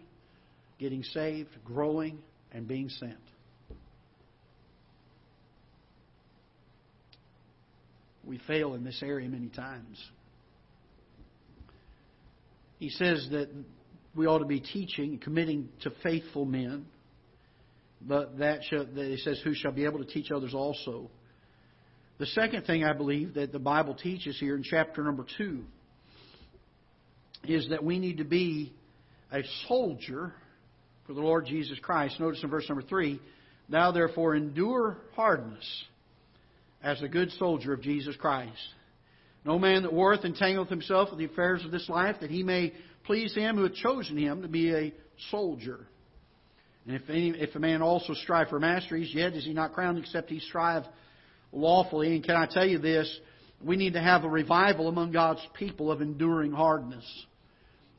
getting 0.78 1.02
saved, 1.02 1.50
growing, 1.64 2.18
and 2.52 2.66
being 2.66 2.88
sent. 2.88 3.16
We 8.24 8.38
fail 8.46 8.74
in 8.74 8.84
this 8.84 9.02
area 9.02 9.28
many 9.28 9.48
times. 9.48 9.98
He 12.78 12.90
says 12.90 13.28
that 13.30 13.48
we 14.14 14.26
ought 14.26 14.38
to 14.38 14.46
be 14.46 14.60
teaching, 14.60 15.18
committing 15.18 15.68
to 15.82 15.90
faithful 16.02 16.44
men. 16.44 16.86
But 18.00 18.38
that 18.38 18.60
shall, 18.64 18.86
says, 19.24 19.40
who 19.44 19.54
shall 19.54 19.72
be 19.72 19.84
able 19.84 19.98
to 19.98 20.04
teach 20.04 20.30
others 20.30 20.54
also. 20.54 21.10
The 22.18 22.26
second 22.26 22.66
thing 22.66 22.84
I 22.84 22.92
believe 22.92 23.34
that 23.34 23.52
the 23.52 23.58
Bible 23.58 23.94
teaches 23.94 24.38
here 24.38 24.56
in 24.56 24.62
chapter 24.62 25.02
number 25.02 25.24
two 25.38 25.64
is 27.44 27.68
that 27.70 27.82
we 27.82 27.98
need 27.98 28.18
to 28.18 28.24
be 28.24 28.72
a 29.32 29.40
soldier 29.68 30.34
for 31.06 31.14
the 31.14 31.20
Lord 31.20 31.46
Jesus 31.46 31.78
Christ. 31.80 32.20
Notice 32.20 32.42
in 32.42 32.50
verse 32.50 32.68
number 32.68 32.82
three, 32.82 33.20
Thou 33.68 33.92
therefore 33.92 34.34
endure 34.34 34.98
hardness 35.14 35.84
as 36.82 37.00
a 37.02 37.08
good 37.08 37.30
soldier 37.32 37.72
of 37.72 37.82
Jesus 37.82 38.16
Christ. 38.16 38.58
No 39.44 39.58
man 39.58 39.82
that 39.82 39.92
warreth 39.92 40.24
entangleth 40.24 40.68
himself 40.68 41.10
with 41.10 41.18
the 41.18 41.24
affairs 41.24 41.64
of 41.64 41.70
this 41.70 41.88
life, 41.88 42.16
that 42.20 42.30
he 42.30 42.42
may 42.42 42.72
please 43.04 43.34
him 43.34 43.56
who 43.56 43.62
hath 43.62 43.74
chosen 43.74 44.16
him 44.16 44.42
to 44.42 44.48
be 44.48 44.74
a 44.74 44.92
soldier. 45.30 45.86
And 46.86 46.96
if, 46.96 47.08
any, 47.08 47.30
if 47.30 47.54
a 47.54 47.58
man 47.58 47.82
also 47.82 48.14
strive 48.14 48.48
for 48.48 48.58
masteries, 48.58 49.14
yet 49.14 49.34
is 49.34 49.44
he 49.44 49.52
not 49.52 49.72
crowned 49.72 49.98
except 49.98 50.30
he 50.30 50.40
strive 50.40 50.84
lawfully. 51.52 52.14
And 52.14 52.24
can 52.24 52.36
I 52.36 52.46
tell 52.46 52.66
you 52.66 52.78
this? 52.78 53.20
We 53.62 53.76
need 53.76 53.92
to 53.92 54.00
have 54.00 54.24
a 54.24 54.28
revival 54.28 54.88
among 54.88 55.12
God's 55.12 55.46
people 55.54 55.92
of 55.92 56.00
enduring 56.00 56.52
hardness. 56.52 57.04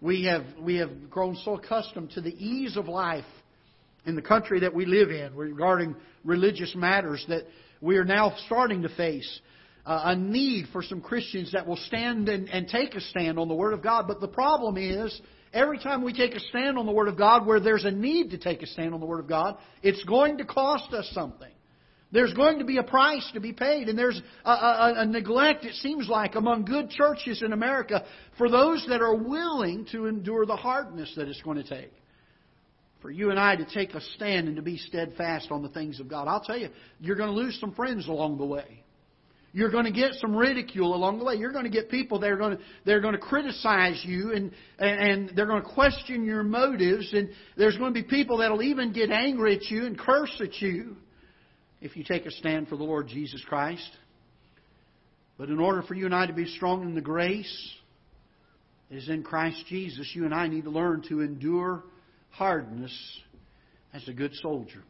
We 0.02 0.26
have, 0.26 0.44
we 0.60 0.78
have 0.78 1.10
grown 1.12 1.36
so 1.46 1.56
accustomed 1.56 2.12
to 2.12 2.22
the 2.22 2.34
ease 2.34 2.76
of 2.76 2.88
life 2.88 3.26
in 4.06 4.16
the 4.16 4.22
country 4.22 4.62
that 4.62 4.74
we 4.74 4.86
live 4.86 5.12
in 5.12 5.36
regarding 5.36 5.96
religious 6.24 6.74
matters 6.76 7.24
that 7.30 7.44
we 7.82 7.98
are 7.98 8.04
now 8.04 8.36
starting 8.48 8.82
to 8.82 8.90
face 8.90 9.40
uh, 9.86 10.02
a 10.06 10.16
need 10.16 10.66
for 10.72 10.82
some 10.84 11.02
Christians 11.02 11.52
that 11.54 11.68
will 11.68 11.78
stand 11.78 12.30
and, 12.30 12.50
and 12.50 12.68
take 12.68 12.96
a 12.96 13.02
stand 13.02 13.40
on 13.40 13.48
the 13.48 13.54
Word 13.54 13.74
of 13.74 13.84
God. 13.84 14.08
But 14.08 14.22
the 14.22 14.28
problem 14.28 14.78
is, 14.78 15.20
every 15.54 15.80
time 15.80 16.04
we 16.04 16.14
take 16.14 16.34
a 16.34 16.40
stand 16.40 16.78
on 16.78 16.86
the 16.86 16.92
Word 16.92 17.08
of 17.08 17.18
God 17.18 17.46
where 17.46 17.60
there's 17.60 17.86
a 17.86 17.92
need 17.92 18.32
to 18.32 18.38
take 18.38 18.62
a 18.62 18.68
stand 18.68 18.94
on 18.94 19.00
the 19.00 19.06
Word 19.06 19.20
of 19.20 19.28
God, 19.28 19.58
it's 19.82 20.04
going 20.04 20.38
to 20.38 20.46
cost 20.46 20.94
us 20.94 21.10
something. 21.14 21.52
There's 22.12 22.34
going 22.34 22.60
to 22.60 22.66
be 22.66 22.78
a 22.78 22.84
price 22.84 23.30
to 23.34 23.40
be 23.40 23.54
paid, 23.54 23.88
and 23.88 23.98
there's 23.98 24.22
a, 24.44 24.52
a, 24.52 24.94
a, 24.98 25.06
neglect, 25.06 25.64
it 25.64 25.76
seems 25.76 26.10
like, 26.10 26.36
among 26.36 26.66
good 26.66 26.90
churches 26.90 27.42
in 27.42 27.54
America 27.54 28.04
for 28.38 28.50
those 28.50 28.86
that 28.90 29.02
are 29.02 29.16
willing 29.16 29.86
to 29.94 30.08
endure 30.08 30.46
the 30.46 30.58
hardness 30.58 31.14
that 31.16 31.30
it's 31.30 31.42
going 31.42 31.64
to 31.64 31.68
take. 31.68 31.94
For 33.02 33.10
you 33.10 33.32
and 33.32 33.40
I 33.40 33.56
to 33.56 33.66
take 33.66 33.94
a 33.94 34.02
stand 34.16 34.48
and 34.48 34.58
to 34.58 34.62
be 34.62 34.78
steadfast 34.78 35.52
on 35.52 35.64
the 35.64 35.70
things 35.70 36.02
of 36.02 36.10
God. 36.10 36.28
I'll 36.28 36.44
tell 36.44 36.58
you, 36.58 36.70
you're 37.00 37.16
going 37.16 37.30
to 37.30 37.36
lose 37.36 37.58
some 37.60 37.74
friends 37.74 38.08
along 38.08 38.38
the 38.38 38.46
way. 38.46 38.81
You're 39.54 39.70
going 39.70 39.86
to 39.86 39.92
get 39.92 40.14
some 40.14 40.36
ridicule 40.36 40.96
along 40.96 41.20
the 41.20 41.26
way. 41.26 41.36
You're 41.36 41.52
going 41.52 41.66
to 41.66 41.70
get 41.70 41.90
people 41.90 42.20
that 42.20 42.30
are 42.30 42.38
going 42.38 42.58
to, 42.58 42.64
they're 42.86 43.02
going 43.02 43.16
to 43.16 43.20
criticize 43.20 44.02
you 44.06 44.34
and, 44.34 44.52
and 44.80 45.32
they're 45.36 45.46
going 45.46 45.62
to 45.62 45.68
question 45.68 46.24
your 46.24 46.44
motives. 46.44 47.12
And 47.14 47.30
there's 47.58 47.78
going 47.78 47.94
to 47.94 48.02
be 48.02 48.08
people 48.08 48.38
that'll 48.38 48.62
even 48.62 48.94
get 48.94 49.12
angry 49.12 49.58
at 49.58 49.64
you 49.64 49.86
and 49.86 49.98
curse 49.98 50.34
at 50.40 50.62
you 50.62 50.96
if 51.82 51.98
you 51.98 52.04
take 52.06 52.26
a 52.26 52.32
stand 52.32 52.70
for 52.70 52.78
the 52.78 52.84
Lord 52.84 53.10
Jesus 53.10 53.44
Christ. 53.46 53.90
But 55.38 55.50
in 55.50 55.60
order 55.60 55.82
for 55.82 55.96
you 55.96 56.06
and 56.06 56.16
I 56.16 56.28
to 56.28 56.34
be 56.34 56.46
strong 56.46 56.84
in 56.84 56.96
the 56.96 57.02
grace 57.02 57.72
that 58.90 58.98
is 58.98 59.10
in 59.10 59.22
Christ 59.22 59.66
Jesus, 59.68 60.10
you 60.14 60.24
and 60.24 60.34
I 60.34 60.48
need 60.48 60.64
to 60.64 60.70
learn 60.70 61.04
to 61.10 61.22
endure 61.22 61.84
hardness 62.30 62.96
as 63.94 64.08
a 64.08 64.14
good 64.14 64.34
soldier. 64.36 64.84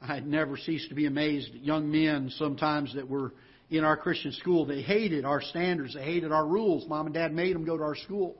I 0.00 0.20
never 0.20 0.56
ceased 0.56 0.88
to 0.90 0.94
be 0.94 1.06
amazed 1.06 1.54
at 1.54 1.64
young 1.64 1.90
men 1.90 2.30
sometimes 2.36 2.94
that 2.94 3.08
were 3.08 3.32
in 3.70 3.84
our 3.84 3.96
Christian 3.96 4.32
school. 4.32 4.64
They 4.64 4.80
hated 4.80 5.24
our 5.24 5.42
standards. 5.42 5.94
They 5.94 6.04
hated 6.04 6.32
our 6.32 6.46
rules. 6.46 6.88
Mom 6.88 7.06
and 7.06 7.14
Dad 7.14 7.32
made 7.32 7.54
them 7.54 7.64
go 7.64 7.76
to 7.76 7.82
our 7.82 7.96
school. 7.96 8.36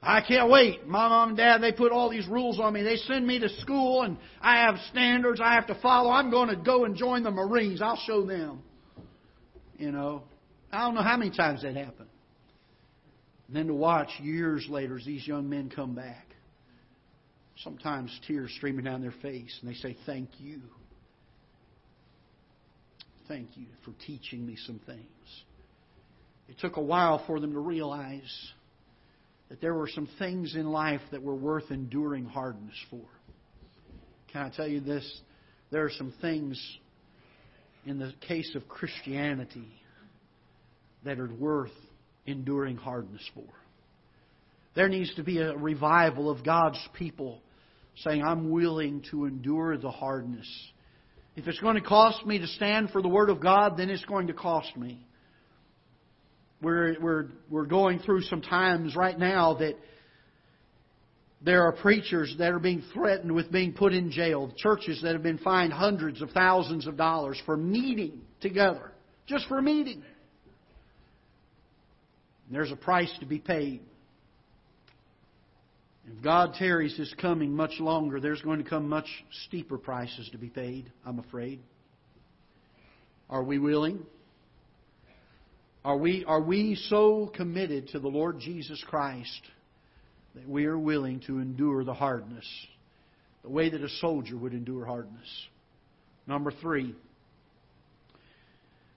I 0.00 0.20
can't 0.20 0.48
wait. 0.48 0.86
My 0.86 1.08
mom 1.08 1.30
and 1.30 1.36
dad, 1.36 1.60
they 1.60 1.72
put 1.72 1.90
all 1.90 2.08
these 2.08 2.26
rules 2.28 2.60
on 2.60 2.72
me. 2.72 2.82
They 2.82 2.96
send 2.96 3.26
me 3.26 3.40
to 3.40 3.48
school 3.60 4.02
and 4.02 4.16
I 4.40 4.58
have 4.58 4.76
standards 4.90 5.40
I 5.42 5.54
have 5.54 5.66
to 5.66 5.74
follow. 5.80 6.10
I'm 6.10 6.30
going 6.30 6.48
to 6.50 6.56
go 6.56 6.84
and 6.84 6.94
join 6.94 7.24
the 7.24 7.32
Marines. 7.32 7.82
I'll 7.82 8.00
show 8.06 8.24
them. 8.24 8.62
You 9.76 9.90
know, 9.90 10.22
I 10.70 10.84
don't 10.84 10.94
know 10.94 11.02
how 11.02 11.16
many 11.16 11.36
times 11.36 11.62
that 11.62 11.74
happened. 11.74 12.08
And 13.48 13.56
then 13.56 13.66
to 13.66 13.74
watch 13.74 14.08
years 14.22 14.66
later 14.70 14.98
as 14.98 15.04
these 15.04 15.26
young 15.26 15.48
men 15.48 15.70
come 15.74 15.94
back 15.96 16.27
sometimes 17.64 18.10
tears 18.26 18.52
streaming 18.56 18.84
down 18.84 19.00
their 19.00 19.14
face, 19.22 19.56
and 19.60 19.70
they 19.70 19.76
say, 19.76 19.96
Thank 20.06 20.28
you. 20.38 20.60
Thank 23.26 23.56
you 23.56 23.66
for 23.84 23.92
teaching 24.06 24.46
me 24.46 24.56
some 24.66 24.80
things. 24.86 25.04
It 26.48 26.58
took 26.60 26.76
a 26.76 26.82
while 26.82 27.22
for 27.26 27.40
them 27.40 27.52
to 27.52 27.58
realize 27.58 28.50
that 29.50 29.60
there 29.60 29.74
were 29.74 29.88
some 29.88 30.08
things 30.18 30.54
in 30.54 30.66
life 30.66 31.02
that 31.10 31.22
were 31.22 31.34
worth 31.34 31.70
enduring 31.70 32.24
hardness 32.24 32.74
for. 32.90 33.04
Can 34.32 34.42
I 34.42 34.50
tell 34.50 34.66
you 34.66 34.80
this? 34.80 35.20
There 35.70 35.84
are 35.84 35.90
some 35.90 36.14
things 36.22 36.58
in 37.84 37.98
the 37.98 38.12
case 38.26 38.54
of 38.54 38.66
Christianity 38.68 39.68
that 41.04 41.18
are 41.18 41.32
worth 41.32 41.72
enduring 42.26 42.76
hardness 42.76 43.22
for. 43.34 43.44
There 44.74 44.88
needs 44.88 45.14
to 45.16 45.22
be 45.22 45.38
a 45.38 45.56
revival 45.56 46.30
of 46.30 46.44
God's 46.44 46.78
people 46.94 47.40
saying, 48.04 48.22
I'm 48.22 48.50
willing 48.50 49.02
to 49.10 49.24
endure 49.24 49.76
the 49.76 49.90
hardness. 49.90 50.48
If 51.36 51.46
it's 51.46 51.60
going 51.60 51.76
to 51.76 51.80
cost 51.80 52.26
me 52.26 52.38
to 52.38 52.46
stand 52.46 52.90
for 52.90 53.00
the 53.00 53.08
Word 53.08 53.30
of 53.30 53.40
God, 53.40 53.76
then 53.76 53.90
it's 53.90 54.04
going 54.04 54.26
to 54.26 54.32
cost 54.32 54.76
me. 54.76 55.06
We're, 56.60 56.96
we're, 57.00 57.26
we're 57.48 57.66
going 57.66 58.00
through 58.00 58.22
some 58.22 58.42
times 58.42 58.96
right 58.96 59.16
now 59.16 59.54
that 59.54 59.76
there 61.40 61.62
are 61.62 61.72
preachers 61.72 62.34
that 62.38 62.52
are 62.52 62.58
being 62.58 62.82
threatened 62.92 63.32
with 63.32 63.52
being 63.52 63.72
put 63.72 63.92
in 63.92 64.10
jail, 64.10 64.52
churches 64.56 65.00
that 65.02 65.12
have 65.12 65.22
been 65.22 65.38
fined 65.38 65.72
hundreds 65.72 66.20
of 66.20 66.30
thousands 66.30 66.88
of 66.88 66.96
dollars 66.96 67.40
for 67.46 67.56
meeting 67.56 68.22
together, 68.40 68.90
just 69.26 69.46
for 69.46 69.62
meeting. 69.62 70.02
There's 72.50 72.72
a 72.72 72.76
price 72.76 73.12
to 73.20 73.26
be 73.26 73.38
paid. 73.38 73.82
If 76.08 76.22
God 76.22 76.54
tarries 76.54 76.96
his 76.96 77.12
coming 77.20 77.54
much 77.54 77.78
longer, 77.80 78.18
there's 78.18 78.40
going 78.40 78.62
to 78.62 78.68
come 78.68 78.88
much 78.88 79.08
steeper 79.46 79.76
prices 79.76 80.28
to 80.32 80.38
be 80.38 80.48
paid, 80.48 80.90
I'm 81.04 81.18
afraid. 81.18 81.60
Are 83.28 83.42
we 83.42 83.58
willing? 83.58 84.00
Are 85.84 85.98
we, 85.98 86.24
are 86.24 86.40
we 86.40 86.76
so 86.88 87.30
committed 87.34 87.88
to 87.88 87.98
the 87.98 88.08
Lord 88.08 88.40
Jesus 88.40 88.82
Christ 88.88 89.40
that 90.34 90.48
we 90.48 90.64
are 90.64 90.78
willing 90.78 91.20
to 91.26 91.40
endure 91.40 91.84
the 91.84 91.94
hardness, 91.94 92.46
the 93.42 93.50
way 93.50 93.68
that 93.68 93.82
a 93.82 93.88
soldier 94.00 94.36
would 94.36 94.54
endure 94.54 94.86
hardness? 94.86 95.28
Number 96.26 96.52
three, 96.52 96.94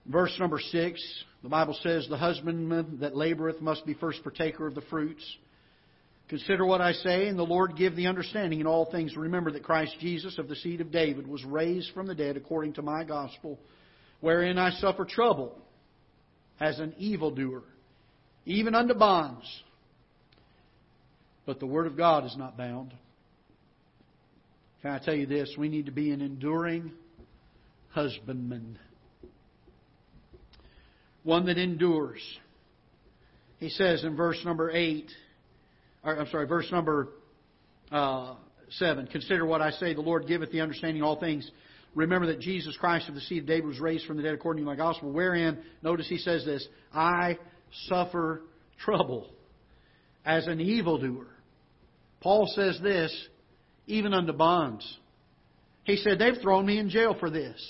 verse 0.06 0.34
number 0.40 0.60
six, 0.60 1.02
the 1.42 1.50
Bible 1.50 1.76
says, 1.82 2.06
The 2.08 2.16
husbandman 2.16 2.98
that 3.00 3.12
laboreth 3.12 3.60
must 3.60 3.84
be 3.84 3.92
first 3.94 4.22
partaker 4.22 4.66
of 4.66 4.74
the 4.74 4.82
fruits. 4.82 5.24
Consider 6.28 6.64
what 6.64 6.80
I 6.80 6.92
say, 6.92 7.28
and 7.28 7.38
the 7.38 7.42
Lord 7.42 7.76
give 7.76 7.94
the 7.94 8.06
understanding 8.06 8.60
in 8.60 8.66
all 8.66 8.90
things. 8.90 9.16
Remember 9.16 9.50
that 9.52 9.62
Christ 9.62 9.96
Jesus 10.00 10.38
of 10.38 10.48
the 10.48 10.56
seed 10.56 10.80
of 10.80 10.90
David 10.90 11.26
was 11.26 11.44
raised 11.44 11.92
from 11.92 12.06
the 12.06 12.14
dead 12.14 12.36
according 12.36 12.74
to 12.74 12.82
my 12.82 13.04
gospel, 13.04 13.58
wherein 14.20 14.56
I 14.56 14.70
suffer 14.70 15.04
trouble 15.04 15.58
as 16.58 16.78
an 16.78 16.94
evildoer, 16.96 17.62
even 18.46 18.74
unto 18.74 18.94
bonds. 18.94 19.44
But 21.44 21.60
the 21.60 21.66
Word 21.66 21.86
of 21.86 21.96
God 21.96 22.24
is 22.24 22.36
not 22.36 22.56
bound. 22.56 22.94
Can 24.80 24.92
I 24.92 24.98
tell 24.98 25.14
you 25.14 25.26
this? 25.26 25.54
We 25.58 25.68
need 25.68 25.86
to 25.86 25.92
be 25.92 26.10
an 26.12 26.20
enduring 26.20 26.92
husbandman, 27.90 28.78
one 31.24 31.46
that 31.46 31.58
endures. 31.58 32.22
He 33.58 33.68
says 33.68 34.02
in 34.02 34.16
verse 34.16 34.40
number 34.44 34.70
8, 34.70 35.08
or, 36.04 36.18
I'm 36.18 36.28
sorry, 36.28 36.46
verse 36.46 36.70
number 36.70 37.08
uh, 37.90 38.34
7. 38.70 39.06
Consider 39.08 39.46
what 39.46 39.60
I 39.60 39.70
say. 39.70 39.94
The 39.94 40.00
Lord 40.00 40.26
giveth 40.26 40.50
the 40.50 40.60
understanding 40.60 41.02
all 41.02 41.18
things. 41.20 41.48
Remember 41.94 42.26
that 42.28 42.40
Jesus 42.40 42.76
Christ 42.78 43.08
of 43.08 43.14
the 43.14 43.20
seed 43.20 43.42
of 43.42 43.46
David 43.46 43.66
was 43.66 43.80
raised 43.80 44.06
from 44.06 44.16
the 44.16 44.22
dead 44.22 44.34
according 44.34 44.64
to 44.64 44.70
my 44.70 44.76
gospel, 44.76 45.12
wherein, 45.12 45.58
notice 45.82 46.08
he 46.08 46.16
says 46.16 46.44
this, 46.44 46.66
I 46.92 47.38
suffer 47.88 48.42
trouble 48.78 49.28
as 50.24 50.46
an 50.46 50.60
evildoer. 50.60 51.26
Paul 52.20 52.50
says 52.54 52.78
this, 52.82 53.14
even 53.86 54.14
unto 54.14 54.32
bonds. 54.32 54.98
He 55.84 55.96
said, 55.96 56.18
they've 56.18 56.40
thrown 56.40 56.64
me 56.64 56.78
in 56.78 56.88
jail 56.88 57.14
for 57.18 57.28
this, 57.28 57.60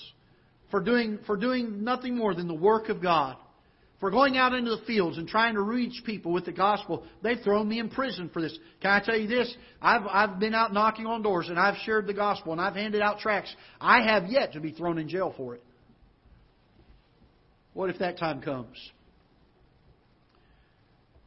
for 0.71 0.81
doing, 0.81 1.19
for 1.27 1.37
doing 1.37 1.83
nothing 1.83 2.17
more 2.17 2.35
than 2.35 2.47
the 2.47 2.55
work 2.55 2.91
of 2.91 3.03
God 3.03 3.37
for 4.03 4.11
going 4.11 4.37
out 4.37 4.53
into 4.53 4.73
the 4.73 4.85
fields 4.85 5.17
and 5.17 5.29
trying 5.29 5.55
to 5.55 5.63
reach 5.63 6.03
people 6.05 6.33
with 6.33 6.45
the 6.45 6.51
gospel. 6.51 7.05
They've 7.23 7.39
thrown 7.39 7.69
me 7.69 7.79
in 7.79 7.89
prison 7.89 8.31
for 8.33 8.43
this. 8.43 8.59
Can 8.81 8.91
I 8.91 8.99
tell 8.99 9.17
you 9.17 9.29
this? 9.29 9.57
I've, 9.81 10.03
I've 10.09 10.41
been 10.41 10.57
out 10.57 10.73
knocking 10.73 11.07
on 11.07 11.23
doors 11.23 11.49
and 11.49 11.57
I've 11.57 11.77
shared 11.85 12.09
the 12.09 12.13
gospel 12.13 12.51
and 12.51 12.61
I've 12.61 12.75
handed 12.75 13.01
out 13.01 13.21
tracts. 13.21 13.55
I 13.81 14.03
have 14.03 14.27
yet 14.27 14.55
to 14.55 14.61
be 14.61 14.73
thrown 14.73 14.99
in 14.99 15.09
jail 15.09 15.33
for 15.37 15.55
it. 15.55 15.63
What 17.75 17.91
if 17.91 18.01
that 18.01 18.19
time 18.19 18.43
comes? 18.43 18.77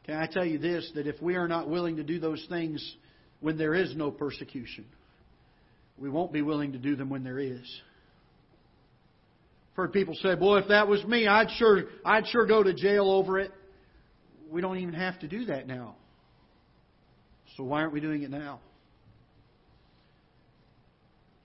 Can 0.04 0.16
I 0.16 0.26
tell 0.26 0.44
you 0.44 0.58
this 0.58 0.92
that 0.96 1.06
if 1.06 1.22
we 1.22 1.36
are 1.36 1.48
not 1.48 1.70
willing 1.70 1.96
to 1.96 2.02
do 2.02 2.18
those 2.18 2.44
things 2.50 2.96
when 3.40 3.56
there 3.56 3.72
is 3.72 3.96
no 3.96 4.10
persecution, 4.10 4.84
we 5.96 6.10
won't 6.10 6.30
be 6.30 6.42
willing 6.42 6.72
to 6.72 6.78
do 6.78 6.94
them 6.94 7.08
when 7.08 7.24
there 7.24 7.38
is. 7.38 7.80
Heard 9.76 9.92
people 9.92 10.14
say, 10.16 10.34
"Boy, 10.34 10.58
if 10.58 10.68
that 10.68 10.88
was 10.88 11.04
me, 11.04 11.26
I'd 11.26 11.50
sure 11.52 11.84
I'd 12.04 12.26
sure 12.28 12.46
go 12.46 12.62
to 12.62 12.72
jail 12.72 13.10
over 13.10 13.38
it." 13.38 13.52
We 14.50 14.60
don't 14.60 14.78
even 14.78 14.94
have 14.94 15.18
to 15.20 15.28
do 15.28 15.46
that 15.46 15.66
now. 15.66 15.96
So 17.56 17.64
why 17.64 17.80
aren't 17.80 17.92
we 17.92 18.00
doing 18.00 18.22
it 18.22 18.30
now? 18.30 18.60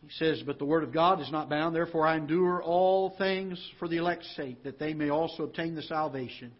He 0.01 0.09
says, 0.11 0.41
But 0.45 0.59
the 0.59 0.65
word 0.65 0.83
of 0.83 0.91
God 0.91 1.21
is 1.21 1.31
not 1.31 1.49
bound, 1.49 1.75
therefore 1.75 2.05
I 2.05 2.17
endure 2.17 2.61
all 2.61 3.11
things 3.17 3.59
for 3.79 3.87
the 3.87 3.97
elect's 3.97 4.33
sake, 4.35 4.63
that 4.63 4.79
they 4.79 4.93
may 4.93 5.09
also 5.09 5.43
obtain 5.43 5.75
the 5.75 5.83
salvation 5.83 6.51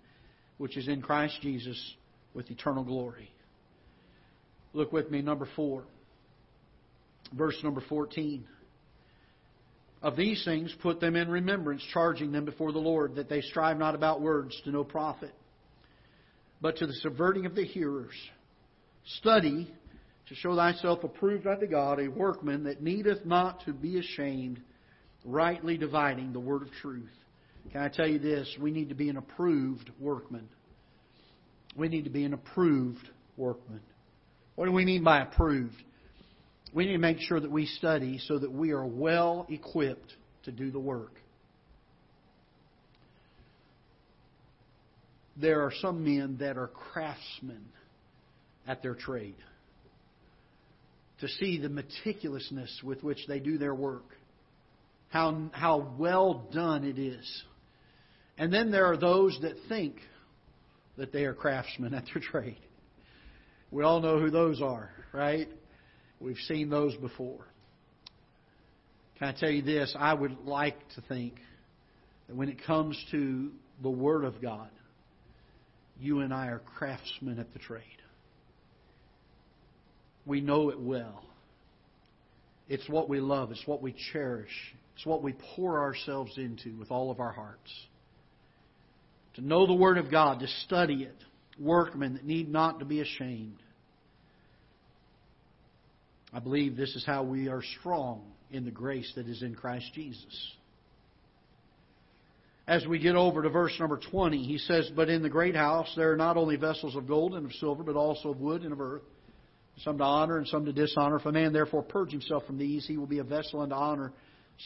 which 0.58 0.78
is 0.78 0.88
in 0.88 1.02
Christ 1.02 1.40
Jesus 1.42 1.96
with 2.34 2.50
eternal 2.52 2.84
glory. 2.84 3.32
Look 4.74 4.94
with 4.94 5.10
me, 5.12 5.22
number 5.22 5.48
four. 5.56 5.84
Verse 7.36 7.58
number 7.64 7.82
14. 7.90 8.46
Of 10.02 10.16
these 10.16 10.44
things 10.44 10.74
put 10.82 11.00
them 11.00 11.16
in 11.16 11.30
remembrance, 11.30 11.84
charging 11.94 12.32
them 12.32 12.46
before 12.46 12.72
the 12.72 12.80
Lord, 12.80 13.16
that 13.16 13.30
they 13.30 13.42
strive 13.42 13.78
not 13.78 13.94
about 13.94 14.22
words 14.22 14.60
to 14.64 14.72
no 14.72 14.84
profit, 14.84 15.34
but 16.60 16.78
to 16.78 16.88
the 16.88 16.94
subverting 16.94 17.46
of 17.46 17.54
the 17.54 17.66
hearers. 17.66 18.16
Study 19.20 19.72
to 20.28 20.36
show 20.36 20.56
thyself 20.56 21.04
approved 21.04 21.46
unto 21.46 21.68
God, 21.68 22.00
a 22.00 22.08
workman 22.08 22.64
that 22.64 22.82
needeth 22.82 23.26
not 23.26 23.66
to 23.66 23.74
be 23.74 24.00
ashamed, 24.00 24.62
rightly 25.26 25.78
dividing 25.78 26.34
the 26.34 26.40
word 26.40 26.62
of 26.62 26.72
truth. 26.82 27.12
Can 27.72 27.82
I 27.82 27.90
tell 27.90 28.08
you 28.08 28.18
this? 28.18 28.56
We 28.60 28.72
need 28.72 28.90
to 28.90 28.96
be 28.96 29.10
an 29.10 29.18
approved 29.18 29.92
workman. 30.00 30.48
We 31.76 31.90
need 31.90 32.06
to 32.06 32.10
be 32.10 32.24
an 32.24 32.34
approved 32.34 33.08
workman. 33.38 33.82
What 34.56 34.66
do 34.66 34.72
we 34.72 34.86
mean 34.86 35.04
by 35.04 35.22
approved? 35.22 35.76
We 36.74 36.86
need 36.86 36.94
to 36.94 36.98
make 37.00 37.20
sure 37.20 37.40
that 37.40 37.52
we 37.52 37.66
study 37.66 38.20
so 38.28 38.40
that 38.40 38.52
we 38.52 38.72
are 38.72 38.86
well 38.86 39.46
equipped 39.50 40.14
to 40.44 40.52
do 40.52 40.72
the 40.72 40.80
work. 40.80 41.14
There 45.36 45.62
are 45.62 45.72
some 45.82 46.04
men 46.04 46.38
that 46.40 46.58
are 46.58 46.68
craftsmen 46.68 47.66
at 48.68 48.82
their 48.82 48.96
trade 48.96 49.36
to 51.20 51.28
see 51.28 51.60
the 51.60 51.70
meticulousness 51.70 52.84
with 52.84 53.04
which 53.04 53.20
they 53.28 53.40
do 53.40 53.58
their 53.58 53.76
work, 53.76 54.16
how, 55.10 55.50
how 55.52 55.94
well 55.98 56.48
done 56.52 56.84
it 56.84 56.98
is. 56.98 57.44
And 58.38 58.52
then 58.52 58.72
there 58.72 58.86
are 58.86 58.98
those 58.98 59.38
that 59.42 59.54
think 59.70 59.98
that 60.98 61.12
they 61.14 61.26
are 61.26 61.34
craftsmen 61.34 61.94
at 61.94 62.06
their 62.14 62.22
trade. 62.22 62.58
We 63.70 63.84
all 63.84 64.02
know 64.02 64.20
who 64.20 64.30
those 64.30 64.62
are, 64.62 64.92
right? 65.14 65.48
We've 66.22 66.38
seen 66.48 66.70
those 66.70 66.96
before. 66.98 67.48
Can 69.18 69.28
I 69.30 69.34
tell 69.34 69.50
you 69.50 69.64
this? 69.64 69.96
I 69.98 70.14
would 70.14 70.46
like 70.46 70.78
to 70.96 71.02
think 71.02 71.34
that 72.28 72.36
when 72.36 72.48
it 72.48 72.64
comes 72.66 73.04
to 73.12 73.52
the 73.82 73.90
Word 73.90 74.24
of 74.24 74.42
God, 74.42 74.70
you 76.00 76.20
and 76.20 76.34
I 76.34 76.48
are 76.48 76.60
craftsmen 76.78 77.40
at 77.40 77.52
the 77.54 77.60
trade. 77.60 77.84
We 80.26 80.42
know 80.42 80.70
it 80.70 80.80
well. 80.80 81.26
It's 82.70 82.88
what 82.88 83.10
we 83.10 83.20
love. 83.20 83.52
It's 83.52 83.66
what 83.66 83.82
we 83.82 83.96
cherish. 84.14 84.76
It's 84.96 85.06
what 85.06 85.24
we 85.24 85.34
pour 85.56 85.80
ourselves 85.80 86.38
into 86.38 86.78
with 86.78 86.92
all 86.92 87.10
of 87.10 87.20
our 87.20 87.32
hearts. 87.32 87.72
To 89.36 89.42
know 89.42 89.66
the 89.66 89.74
Word 89.74 89.98
of 89.98 90.12
God, 90.12 90.40
to 90.42 90.48
study 90.66 91.04
it, 91.04 91.18
workmen 91.60 92.14
that 92.14 92.26
need 92.26 92.50
not 92.50 92.80
to 92.80 92.86
be 92.86 93.02
ashamed. 93.02 93.58
I 96.34 96.40
believe 96.40 96.76
this 96.76 96.96
is 96.96 97.06
how 97.06 97.24
we 97.24 97.50
are 97.50 97.62
strong 97.80 98.24
in 98.52 98.66
the 98.66 98.72
grace 98.72 99.12
that 99.16 99.28
is 99.28 99.42
in 99.42 99.56
Christ 99.56 99.92
Jesus. 99.94 100.54
As 102.68 102.86
we 102.86 103.00
get 103.00 103.16
over 103.16 103.42
to 103.42 103.50
verse 103.50 103.76
number 103.80 104.00
20, 104.12 104.44
he 104.44 104.58
says, 104.58 104.90
But 104.96 105.10
in 105.10 105.24
the 105.24 105.30
great 105.30 105.56
house 105.56 105.92
there 105.96 106.12
are 106.12 106.18
not 106.18 106.38
only 106.38 106.56
vessels 106.56 106.96
of 106.96 107.08
gold 107.08 107.34
and 107.34 107.46
of 107.46 107.54
silver, 107.54 107.84
but 107.84 107.96
also 107.96 108.30
of 108.30 108.40
wood 108.40 108.64
and 108.64 108.72
of 108.72 108.80
earth 108.80 109.02
some 109.80 109.98
to 109.98 110.04
honor 110.04 110.38
and 110.38 110.48
some 110.48 110.66
to 110.66 110.74
dishonor. 110.74 111.18
If 111.18 111.26
a 111.26 111.32
man 111.32 111.54
therefore 111.54 111.84
purge 111.84 112.12
himself 112.12 112.46
from 112.46 112.58
these, 112.58 112.86
he 112.86 112.98
will 112.98 113.08
be 113.08 113.20
a 113.20 113.24
vessel 113.24 113.62
unto 113.62 113.76
honor, 113.76 114.14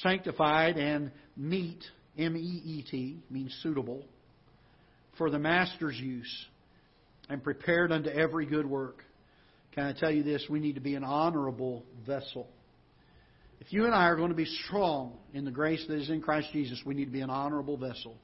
sanctified 0.02 0.78
and 0.78 1.12
meet, 1.38 1.84
M 2.18 2.36
E 2.36 2.40
E 2.40 2.86
T, 2.90 3.20
means 3.30 3.58
suitable, 3.62 4.04
for 5.18 5.30
the 5.30 5.40
master's 5.40 5.98
use, 5.98 6.46
and 7.30 7.44
prepared 7.44 7.92
unto 7.92 8.10
every 8.10 8.46
good 8.46 8.66
work. 8.66 9.04
Can 9.76 9.84
I 9.84 9.92
tell 9.92 10.10
you 10.10 10.24
this? 10.24 10.46
We 10.50 10.62
need 10.62 10.76
to 10.76 10.82
be 10.82 10.96
an 10.96 11.04
honorable 11.04 11.84
vessel. 12.08 12.48
If 13.60 13.74
you 13.74 13.84
and 13.84 13.94
I 13.94 14.08
are 14.08 14.16
going 14.16 14.30
to 14.30 14.36
be 14.36 14.46
strong 14.46 15.18
in 15.34 15.44
the 15.44 15.52
grace 15.52 15.84
that 15.90 15.98
is 15.98 16.10
in 16.10 16.22
Christ 16.22 16.48
Jesus, 16.54 16.82
we 16.86 16.94
need 16.94 17.06
to 17.06 17.12
be 17.12 17.20
an 17.20 17.30
honorable 17.30 17.76
vessel. 17.76 18.16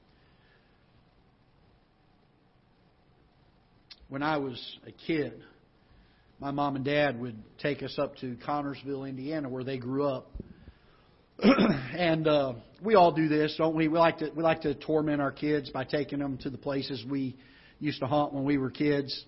When 4.08 4.22
I 4.22 4.38
was 4.38 4.58
a 4.86 4.92
kid, 4.92 5.42
my 6.40 6.52
mom 6.52 6.76
and 6.76 6.84
dad 6.84 7.20
would 7.20 7.36
take 7.58 7.82
us 7.82 7.98
up 7.98 8.16
to 8.16 8.36
Connersville, 8.46 9.06
Indiana, 9.06 9.48
where 9.48 9.64
they 9.64 9.76
grew 9.76 10.06
up. 10.06 10.30
and 11.42 12.26
uh, 12.26 12.54
we 12.82 12.94
all 12.94 13.12
do 13.12 13.28
this, 13.28 13.54
don't 13.58 13.76
we? 13.76 13.88
We 13.88 13.98
like 13.98 14.18
to 14.18 14.30
we 14.34 14.42
like 14.42 14.62
to 14.62 14.74
torment 14.74 15.20
our 15.20 15.32
kids 15.32 15.68
by 15.70 15.84
taking 15.84 16.18
them 16.18 16.38
to 16.38 16.50
the 16.50 16.58
places 16.58 17.04
we 17.08 17.36
used 17.78 18.00
to 18.00 18.06
haunt 18.06 18.32
when 18.32 18.44
we 18.44 18.56
were 18.56 18.70
kids. 18.70 19.24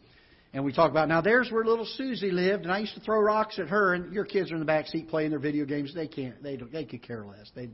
And 0.54 0.64
we 0.64 0.72
talk 0.72 0.92
about 0.92 1.08
now. 1.08 1.20
There's 1.20 1.50
where 1.50 1.64
little 1.64 1.84
Susie 1.84 2.30
lived, 2.30 2.62
and 2.62 2.72
I 2.72 2.78
used 2.78 2.94
to 2.94 3.00
throw 3.00 3.20
rocks 3.20 3.58
at 3.58 3.68
her. 3.68 3.92
And 3.92 4.14
your 4.14 4.24
kids 4.24 4.52
are 4.52 4.54
in 4.54 4.60
the 4.60 4.66
back 4.66 4.86
seat 4.86 5.08
playing 5.08 5.30
their 5.30 5.40
video 5.40 5.64
games. 5.64 5.92
They 5.92 6.06
can't. 6.06 6.40
They 6.42 6.56
don't. 6.56 6.72
They 6.72 6.84
could 6.84 7.02
care 7.02 7.24
less. 7.24 7.50
They 7.56 7.70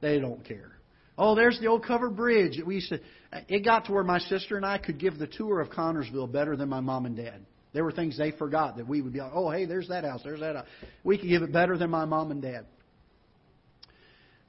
they 0.00 0.18
don't 0.18 0.42
care. 0.44 0.72
Oh, 1.18 1.34
there's 1.34 1.60
the 1.60 1.66
old 1.66 1.84
covered 1.84 2.16
bridge 2.16 2.58
we 2.64 2.76
used 2.76 2.88
to. 2.88 3.00
It 3.48 3.66
got 3.66 3.84
to 3.84 3.92
where 3.92 4.02
my 4.02 4.18
sister 4.18 4.56
and 4.56 4.64
I 4.64 4.78
could 4.78 4.98
give 4.98 5.18
the 5.18 5.26
tour 5.26 5.60
of 5.60 5.68
Connersville 5.68 6.32
better 6.32 6.56
than 6.56 6.70
my 6.70 6.80
mom 6.80 7.04
and 7.04 7.14
dad. 7.14 7.44
There 7.74 7.84
were 7.84 7.92
things 7.92 8.16
they 8.16 8.32
forgot 8.32 8.78
that 8.78 8.88
we 8.88 9.02
would 9.02 9.12
be 9.12 9.20
like, 9.20 9.32
oh, 9.34 9.50
hey, 9.50 9.66
there's 9.66 9.88
that 9.88 10.04
house, 10.04 10.22
there's 10.24 10.40
that 10.40 10.56
house. 10.56 10.66
We 11.04 11.18
could 11.18 11.28
give 11.28 11.42
it 11.42 11.52
better 11.52 11.76
than 11.76 11.90
my 11.90 12.06
mom 12.06 12.30
and 12.30 12.40
dad. 12.40 12.64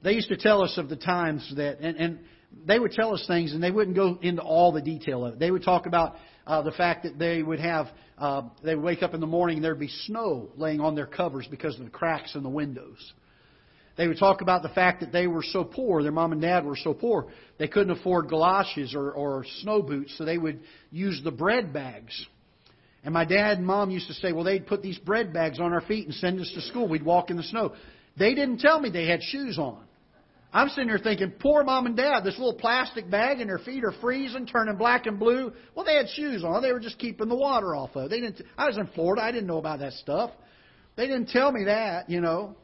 They 0.02 0.12
used 0.12 0.30
to 0.30 0.36
tell 0.36 0.62
us 0.62 0.76
of 0.78 0.88
the 0.88 0.96
times 0.96 1.52
that, 1.56 1.78
and, 1.80 1.96
and 1.96 2.18
they 2.66 2.78
would 2.78 2.92
tell 2.92 3.14
us 3.14 3.24
things, 3.26 3.52
and 3.52 3.62
they 3.62 3.70
wouldn't 3.70 3.96
go 3.96 4.18
into 4.22 4.42
all 4.42 4.72
the 4.72 4.80
detail 4.80 5.24
of 5.24 5.34
it. 5.34 5.38
They 5.38 5.50
would 5.50 5.64
talk 5.64 5.86
about 5.86 6.16
uh, 6.46 6.62
the 6.62 6.72
fact 6.72 7.04
that 7.04 7.18
they 7.18 7.42
would 7.42 7.60
have, 7.60 7.88
uh, 8.18 8.42
they 8.62 8.74
would 8.74 8.84
wake 8.84 9.02
up 9.02 9.14
in 9.14 9.20
the 9.20 9.26
morning 9.26 9.56
and 9.56 9.64
there'd 9.64 9.78
be 9.78 9.88
snow 9.88 10.50
laying 10.56 10.80
on 10.80 10.94
their 10.94 11.06
covers 11.06 11.46
because 11.50 11.78
of 11.78 11.84
the 11.84 11.90
cracks 11.90 12.34
in 12.34 12.42
the 12.42 12.48
windows. 12.48 12.98
They 13.96 14.08
would 14.08 14.18
talk 14.18 14.40
about 14.40 14.62
the 14.62 14.70
fact 14.70 15.00
that 15.00 15.12
they 15.12 15.26
were 15.26 15.42
so 15.42 15.64
poor, 15.64 16.02
their 16.02 16.12
mom 16.12 16.32
and 16.32 16.40
dad 16.40 16.64
were 16.64 16.76
so 16.76 16.94
poor, 16.94 17.28
they 17.58 17.68
couldn't 17.68 17.96
afford 17.96 18.28
galoshes 18.28 18.94
or, 18.94 19.12
or 19.12 19.44
snow 19.60 19.82
boots, 19.82 20.16
so 20.16 20.24
they 20.24 20.38
would 20.38 20.60
use 20.90 21.20
the 21.22 21.30
bread 21.30 21.72
bags 21.72 22.26
and 23.04 23.12
my 23.12 23.24
dad 23.24 23.58
and 23.58 23.66
mom 23.66 23.90
used 23.90 24.06
to 24.08 24.14
say, 24.14 24.32
well, 24.32 24.44
they'd 24.44 24.66
put 24.66 24.82
these 24.82 24.98
bread 24.98 25.32
bags 25.32 25.58
on 25.58 25.72
our 25.72 25.80
feet 25.80 26.06
and 26.06 26.14
send 26.14 26.40
us 26.40 26.50
to 26.54 26.60
school. 26.62 26.88
We'd 26.88 27.04
walk 27.04 27.30
in 27.30 27.36
the 27.36 27.42
snow. 27.42 27.74
They 28.16 28.34
didn't 28.34 28.58
tell 28.58 28.78
me 28.78 28.90
they 28.90 29.06
had 29.06 29.22
shoes 29.22 29.58
on. 29.58 29.84
I'm 30.54 30.68
sitting 30.68 30.88
there 30.88 30.98
thinking, 30.98 31.32
poor 31.40 31.64
mom 31.64 31.86
and 31.86 31.96
dad, 31.96 32.24
this 32.24 32.36
little 32.36 32.54
plastic 32.54 33.10
bag 33.10 33.40
and 33.40 33.48
their 33.48 33.58
feet 33.58 33.84
are 33.84 33.94
freezing, 34.02 34.46
turning 34.46 34.76
black 34.76 35.06
and 35.06 35.18
blue. 35.18 35.52
Well, 35.74 35.86
they 35.86 35.94
had 35.94 36.08
shoes 36.10 36.44
on. 36.44 36.60
They 36.60 36.72
were 36.72 36.80
just 36.80 36.98
keeping 36.98 37.28
the 37.28 37.36
water 37.36 37.74
off 37.74 37.96
of. 37.96 38.10
They 38.10 38.20
didn't. 38.20 38.42
I 38.58 38.66
was 38.66 38.76
in 38.76 38.86
Florida. 38.88 39.22
I 39.22 39.32
didn't 39.32 39.46
know 39.46 39.56
about 39.56 39.78
that 39.78 39.94
stuff. 39.94 40.30
They 40.96 41.06
didn't 41.06 41.30
tell 41.30 41.50
me 41.50 41.64
that, 41.64 42.10
you 42.10 42.20
know. 42.20 42.56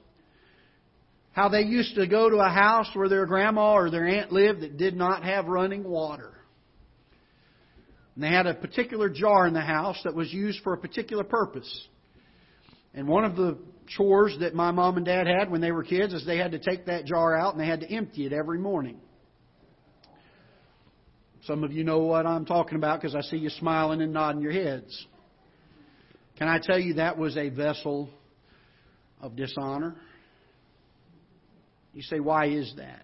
How 1.33 1.48
they 1.48 1.62
used 1.62 1.94
to 1.94 2.07
go 2.07 2.29
to 2.29 2.37
a 2.37 2.51
house 2.51 2.90
where 2.92 3.09
their 3.09 3.24
grandma 3.24 3.74
or 3.74 3.90
their 3.90 4.07
aunt 4.07 4.33
lived 4.33 4.61
that 4.62 4.77
did 4.77 4.94
not 4.94 5.24
have 5.24 5.46
running 5.46 5.85
water. 5.85 6.35
And 8.14 8.24
they 8.24 8.29
had 8.29 8.46
a 8.46 8.55
particular 8.55 9.09
jar 9.09 9.46
in 9.46 9.55
the 9.55 9.61
house 9.61 9.98
that 10.05 10.14
was 10.14 10.31
used 10.33 10.62
for 10.62 10.74
a 10.74 10.79
particular 10.79 11.24
purpose. 11.24 11.88
And 12.92 13.09
one 13.09 13.24
of 13.24 13.37
the 13.37 13.57
chores 13.96 14.37
that 14.40 14.55
my 14.55 14.70
mom 14.70 14.96
and 14.96 15.07
dad 15.07 15.27
had 15.27 15.51
when 15.51 15.61
they 15.61 15.72
were 15.72 15.83
kids 15.83 16.12
is 16.12 16.24
they 16.27 16.38
had 16.38 16.53
to 16.53 16.59
take 16.59 16.87
that 16.87 17.05
jar 17.07 17.37
out 17.37 17.55
and 17.55 17.61
they 17.61 17.66
had 17.66 17.81
to 17.81 17.90
empty 17.90 18.27
it 18.27 18.33
every 18.33 18.59
morning. 18.59 19.01
Some 21.44 21.64
of 21.64 21.72
you 21.72 21.85
know 21.85 22.01
what 22.01 22.27
I'm 22.27 22.44
talking 22.44 22.77
about 22.77 23.01
because 23.01 23.14
I 23.14 23.22
see 23.22 23.38
you 23.38 23.48
smiling 23.48 24.03
and 24.03 24.12
nodding 24.12 24.42
your 24.42 24.53
heads. 24.53 25.07
Can 26.37 26.46
I 26.46 26.59
tell 26.62 26.79
you 26.79 26.94
that 26.94 27.18
was 27.18 27.37
a 27.37 27.48
vessel 27.48 28.11
of 29.20 29.35
dishonor? 29.35 29.96
You 31.94 32.03
say, 32.03 32.20
why 32.20 32.46
is 32.46 32.72
that? 32.77 33.03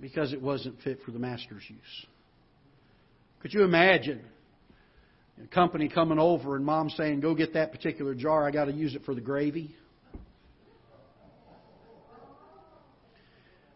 Because 0.00 0.32
it 0.32 0.40
wasn't 0.40 0.80
fit 0.82 1.00
for 1.04 1.10
the 1.10 1.18
master's 1.18 1.62
use. 1.68 2.06
Could 3.40 3.52
you 3.54 3.64
imagine 3.64 4.22
company 5.52 5.88
coming 5.88 6.18
over 6.18 6.56
and 6.56 6.64
mom 6.64 6.90
saying, 6.90 7.20
Go 7.20 7.34
get 7.34 7.54
that 7.54 7.72
particular 7.72 8.14
jar, 8.14 8.46
I 8.46 8.50
got 8.50 8.66
to 8.66 8.72
use 8.72 8.94
it 8.94 9.04
for 9.04 9.14
the 9.14 9.20
gravy? 9.20 9.74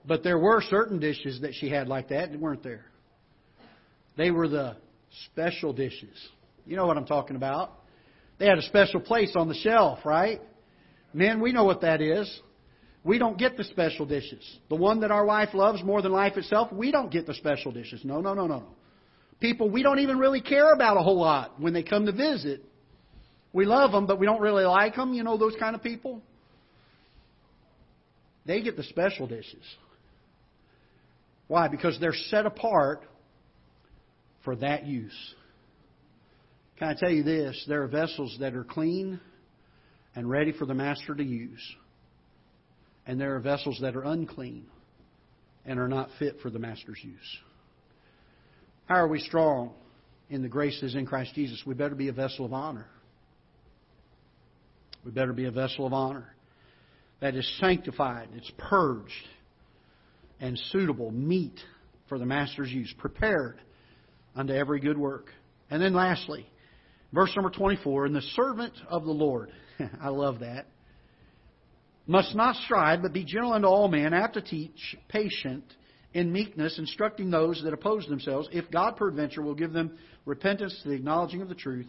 But 0.06 0.22
there 0.22 0.38
were 0.38 0.62
certain 0.62 0.98
dishes 0.98 1.42
that 1.42 1.54
she 1.54 1.68
had 1.68 1.86
like 1.86 2.08
that, 2.08 2.34
weren't 2.38 2.62
there? 2.62 2.86
They 4.16 4.30
were 4.30 4.48
the 4.48 4.76
Special 5.26 5.72
dishes. 5.72 6.16
You 6.66 6.76
know 6.76 6.86
what 6.86 6.96
I'm 6.96 7.06
talking 7.06 7.36
about. 7.36 7.72
They 8.38 8.46
had 8.46 8.58
a 8.58 8.62
special 8.62 9.00
place 9.00 9.32
on 9.34 9.48
the 9.48 9.54
shelf, 9.54 9.98
right? 10.04 10.40
Men, 11.12 11.40
we 11.40 11.52
know 11.52 11.64
what 11.64 11.80
that 11.80 12.00
is. 12.00 12.40
We 13.02 13.18
don't 13.18 13.38
get 13.38 13.56
the 13.56 13.64
special 13.64 14.06
dishes. 14.06 14.42
The 14.68 14.76
one 14.76 15.00
that 15.00 15.10
our 15.10 15.24
wife 15.24 15.52
loves 15.52 15.82
more 15.82 16.00
than 16.00 16.12
life 16.12 16.36
itself, 16.36 16.72
we 16.72 16.90
don't 16.90 17.10
get 17.10 17.26
the 17.26 17.34
special 17.34 17.72
dishes. 17.72 18.02
No, 18.04 18.20
no, 18.20 18.34
no, 18.34 18.46
no, 18.46 18.58
no. 18.58 18.68
People 19.40 19.70
we 19.70 19.82
don't 19.82 20.00
even 20.00 20.18
really 20.18 20.40
care 20.40 20.72
about 20.72 20.96
a 20.96 21.00
whole 21.00 21.20
lot 21.20 21.60
when 21.60 21.72
they 21.72 21.82
come 21.82 22.06
to 22.06 22.12
visit. 22.12 22.62
We 23.52 23.64
love 23.64 23.90
them, 23.90 24.06
but 24.06 24.18
we 24.18 24.26
don't 24.26 24.40
really 24.40 24.64
like 24.64 24.94
them. 24.94 25.12
You 25.12 25.24
know 25.24 25.36
those 25.36 25.56
kind 25.58 25.74
of 25.74 25.82
people? 25.82 26.22
They 28.46 28.62
get 28.62 28.76
the 28.76 28.84
special 28.84 29.26
dishes. 29.26 29.64
Why? 31.48 31.68
Because 31.68 31.98
they're 32.00 32.14
set 32.14 32.46
apart 32.46 33.02
for 34.44 34.56
that 34.56 34.86
use. 34.86 35.34
Can 36.78 36.88
I 36.88 36.94
tell 36.94 37.10
you 37.10 37.22
this? 37.22 37.62
There 37.68 37.82
are 37.82 37.88
vessels 37.88 38.36
that 38.40 38.54
are 38.54 38.64
clean 38.64 39.20
and 40.14 40.30
ready 40.30 40.52
for 40.52 40.64
the 40.64 40.74
master 40.74 41.14
to 41.14 41.24
use. 41.24 41.60
And 43.06 43.20
there 43.20 43.34
are 43.34 43.40
vessels 43.40 43.78
that 43.82 43.96
are 43.96 44.02
unclean 44.02 44.66
and 45.66 45.78
are 45.78 45.88
not 45.88 46.08
fit 46.18 46.36
for 46.40 46.50
the 46.50 46.58
master's 46.58 46.98
use. 47.02 47.38
How 48.90 48.96
are 48.96 49.06
we 49.06 49.20
strong 49.20 49.70
in 50.30 50.42
the 50.42 50.48
graces 50.48 50.96
in 50.96 51.06
Christ 51.06 51.36
Jesus? 51.36 51.62
We 51.64 51.74
better 51.74 51.94
be 51.94 52.08
a 52.08 52.12
vessel 52.12 52.44
of 52.44 52.52
honor. 52.52 52.88
We 55.04 55.12
better 55.12 55.32
be 55.32 55.44
a 55.44 55.52
vessel 55.52 55.86
of 55.86 55.92
honor 55.92 56.34
that 57.20 57.36
is 57.36 57.48
sanctified, 57.60 58.30
it's 58.34 58.50
purged, 58.58 59.12
and 60.40 60.58
suitable, 60.72 61.12
meet 61.12 61.54
for 62.08 62.18
the 62.18 62.26
master's 62.26 62.72
use, 62.72 62.92
prepared 62.98 63.60
unto 64.34 64.52
every 64.54 64.80
good 64.80 64.98
work. 64.98 65.26
And 65.70 65.80
then 65.80 65.94
lastly, 65.94 66.50
verse 67.12 67.30
number 67.36 67.50
24, 67.50 68.06
and 68.06 68.16
the 68.16 68.22
servant 68.34 68.72
of 68.88 69.04
the 69.04 69.12
Lord, 69.12 69.52
I 70.02 70.08
love 70.08 70.40
that, 70.40 70.66
must 72.08 72.34
not 72.34 72.56
strive, 72.64 73.02
but 73.02 73.12
be 73.12 73.24
gentle 73.24 73.52
unto 73.52 73.68
all 73.68 73.86
men, 73.86 74.12
apt 74.12 74.34
to 74.34 74.42
teach, 74.42 74.96
patient, 75.08 75.62
in 76.12 76.32
meekness, 76.32 76.78
instructing 76.78 77.30
those 77.30 77.62
that 77.62 77.72
oppose 77.72 78.06
themselves, 78.06 78.48
if 78.52 78.70
God 78.70 78.96
peradventure 78.96 79.42
will 79.42 79.54
give 79.54 79.72
them 79.72 79.96
repentance 80.26 80.78
to 80.82 80.88
the 80.88 80.94
acknowledging 80.94 81.42
of 81.42 81.48
the 81.48 81.54
truth, 81.54 81.86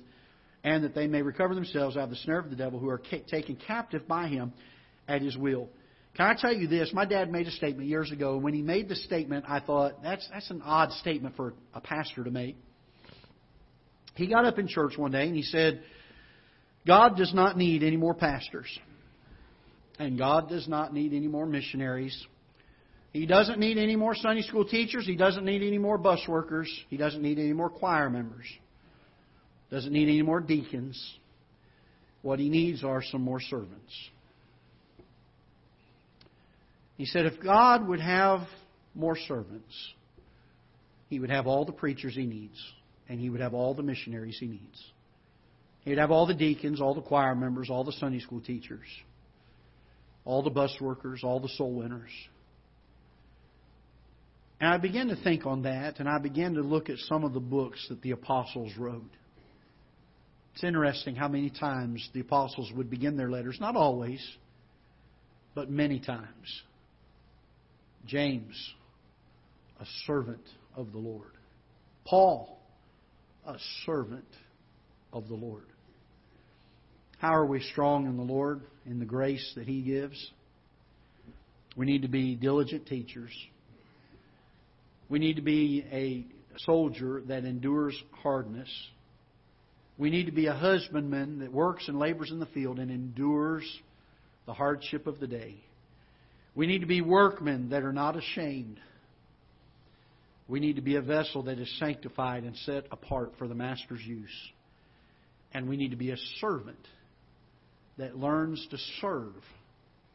and 0.63 0.83
that 0.83 0.93
they 0.93 1.07
may 1.07 1.21
recover 1.21 1.55
themselves 1.55 1.97
out 1.97 2.03
of 2.03 2.09
the 2.11 2.15
snare 2.17 2.39
of 2.39 2.49
the 2.49 2.55
devil, 2.55 2.79
who 2.79 2.89
are 2.89 3.01
taken 3.29 3.55
captive 3.55 4.07
by 4.07 4.27
him 4.27 4.53
at 5.07 5.21
his 5.21 5.35
will. 5.35 5.69
Can 6.15 6.25
I 6.27 6.35
tell 6.39 6.53
you 6.53 6.67
this? 6.67 6.91
My 6.93 7.05
dad 7.05 7.31
made 7.31 7.47
a 7.47 7.51
statement 7.51 7.87
years 7.87 8.11
ago. 8.11 8.37
When 8.37 8.53
he 8.53 8.61
made 8.61 8.89
the 8.89 8.95
statement, 8.95 9.45
I 9.47 9.59
thought, 9.59 10.03
that's, 10.03 10.27
that's 10.31 10.49
an 10.49 10.61
odd 10.63 10.91
statement 10.93 11.35
for 11.35 11.53
a 11.73 11.81
pastor 11.81 12.23
to 12.23 12.31
make. 12.31 12.57
He 14.15 14.27
got 14.27 14.45
up 14.45 14.59
in 14.59 14.67
church 14.67 14.97
one 14.97 15.11
day 15.11 15.25
and 15.25 15.35
he 15.35 15.41
said, 15.41 15.81
God 16.85 17.15
does 17.15 17.33
not 17.33 17.57
need 17.57 17.81
any 17.81 17.95
more 17.95 18.13
pastors. 18.13 18.67
And 19.99 20.17
God 20.17 20.49
does 20.49 20.67
not 20.67 20.93
need 20.93 21.13
any 21.13 21.27
more 21.27 21.45
missionaries. 21.45 22.25
He 23.11 23.25
doesn't 23.25 23.59
need 23.59 23.77
any 23.77 23.95
more 23.95 24.15
Sunday 24.15 24.41
school 24.41 24.65
teachers. 24.65 25.05
He 25.05 25.15
doesn't 25.15 25.43
need 25.43 25.61
any 25.61 25.77
more 25.77 25.97
bus 25.97 26.21
workers. 26.27 26.71
He 26.89 26.97
doesn't 26.97 27.21
need 27.21 27.39
any 27.39 27.53
more 27.53 27.69
choir 27.69 28.09
members. 28.09 28.45
Doesn't 29.69 29.91
need 29.91 30.07
any 30.07 30.21
more 30.21 30.39
deacons. 30.39 31.17
What 32.21 32.39
he 32.39 32.49
needs 32.49 32.83
are 32.83 33.01
some 33.03 33.21
more 33.21 33.41
servants. 33.41 33.93
He 36.97 37.05
said 37.05 37.25
if 37.25 37.41
God 37.41 37.87
would 37.87 37.99
have 37.99 38.41
more 38.93 39.17
servants, 39.17 39.73
He 41.09 41.19
would 41.19 41.31
have 41.31 41.47
all 41.47 41.65
the 41.65 41.71
preachers 41.71 42.13
He 42.15 42.25
needs, 42.25 42.57
and 43.09 43.19
He 43.19 43.29
would 43.29 43.41
have 43.41 43.53
all 43.53 43.73
the 43.73 43.83
missionaries 43.83 44.37
He 44.39 44.47
needs. 44.47 44.83
He'd 45.83 45.97
have 45.97 46.11
all 46.11 46.27
the 46.27 46.35
deacons, 46.35 46.79
all 46.79 46.93
the 46.93 47.01
choir 47.01 47.33
members, 47.33 47.69
all 47.69 47.83
the 47.83 47.93
Sunday 47.93 48.19
school 48.19 48.41
teachers, 48.41 48.85
all 50.25 50.43
the 50.43 50.51
bus 50.51 50.75
workers, 50.79 51.21
all 51.23 51.39
the 51.39 51.49
soul 51.49 51.73
winners. 51.73 52.11
And 54.61 54.69
I 54.69 54.77
began 54.77 55.07
to 55.07 55.15
think 55.15 55.47
on 55.47 55.63
that, 55.63 55.99
and 55.99 56.07
I 56.07 56.19
began 56.19 56.53
to 56.53 56.61
look 56.61 56.91
at 56.91 56.99
some 56.99 57.23
of 57.23 57.33
the 57.33 57.39
books 57.39 57.83
that 57.89 57.99
the 58.03 58.11
apostles 58.11 58.71
wrote. 58.77 59.09
It's 60.53 60.63
interesting 60.63 61.15
how 61.15 61.27
many 61.27 61.49
times 61.49 62.07
the 62.13 62.19
apostles 62.19 62.71
would 62.75 62.87
begin 62.87 63.17
their 63.17 63.31
letters, 63.31 63.57
not 63.59 63.75
always, 63.75 64.23
but 65.55 65.71
many 65.71 65.99
times, 65.99 66.61
James, 68.05 68.53
a 69.79 69.85
servant 70.05 70.43
of 70.75 70.91
the 70.91 70.99
Lord. 70.99 71.31
Paul, 72.05 72.59
a 73.47 73.55
servant 73.87 74.29
of 75.11 75.27
the 75.27 75.33
Lord. 75.33 75.65
How 77.17 77.33
are 77.33 77.47
we 77.47 77.61
strong 77.61 78.05
in 78.05 78.15
the 78.15 78.23
Lord, 78.23 78.61
in 78.85 78.99
the 78.99 79.05
grace 79.05 79.53
that 79.55 79.65
He 79.65 79.81
gives? 79.81 80.31
We 81.75 81.87
need 81.87 82.03
to 82.03 82.07
be 82.07 82.35
diligent 82.35 82.85
teachers. 82.85 83.31
We 85.11 85.19
need 85.19 85.35
to 85.35 85.41
be 85.41 85.85
a 85.91 86.25
soldier 86.61 87.21
that 87.27 87.43
endures 87.43 88.01
hardness. 88.23 88.69
We 89.97 90.09
need 90.09 90.27
to 90.27 90.31
be 90.31 90.45
a 90.45 90.53
husbandman 90.53 91.39
that 91.39 91.51
works 91.51 91.89
and 91.89 91.99
labors 91.99 92.31
in 92.31 92.39
the 92.39 92.45
field 92.45 92.79
and 92.79 92.89
endures 92.89 93.65
the 94.45 94.53
hardship 94.53 95.07
of 95.07 95.19
the 95.19 95.27
day. 95.27 95.55
We 96.55 96.65
need 96.65 96.79
to 96.79 96.85
be 96.85 97.01
workmen 97.01 97.71
that 97.71 97.83
are 97.83 97.91
not 97.91 98.15
ashamed. 98.15 98.79
We 100.47 100.61
need 100.61 100.77
to 100.77 100.81
be 100.81 100.95
a 100.95 101.01
vessel 101.01 101.43
that 101.43 101.59
is 101.59 101.77
sanctified 101.77 102.45
and 102.45 102.55
set 102.55 102.85
apart 102.89 103.33
for 103.37 103.49
the 103.49 103.55
Master's 103.55 104.01
use. 104.05 104.29
And 105.53 105.67
we 105.67 105.75
need 105.75 105.91
to 105.91 105.97
be 105.97 106.11
a 106.11 106.17
servant 106.39 106.87
that 107.97 108.17
learns 108.17 108.65
to 108.71 108.77
serve 109.01 109.33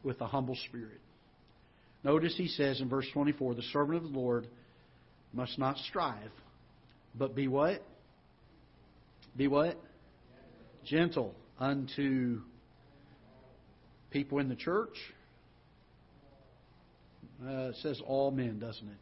with 0.01 0.19
a 0.21 0.27
humble 0.27 0.57
spirit. 0.67 1.01
Notice 2.03 2.33
he 2.35 2.47
says 2.47 2.81
in 2.81 2.89
verse 2.89 3.05
24 3.13 3.53
the 3.53 3.61
servant 3.61 3.97
of 4.03 4.11
the 4.11 4.17
Lord 4.17 4.47
must 5.37 5.57
not 5.57 5.77
strive, 5.77 6.31
but 7.15 7.35
be 7.35 7.47
what? 7.47 7.81
Be 9.37 9.47
what? 9.47 9.77
Gentle 10.83 11.33
unto 11.59 12.41
people 14.11 14.39
in 14.39 14.49
the 14.49 14.55
church 14.55 14.95
uh, 17.45 17.69
it 17.69 17.75
says 17.83 18.01
all 18.05 18.31
men, 18.31 18.57
doesn't 18.57 18.87
it? 18.87 18.97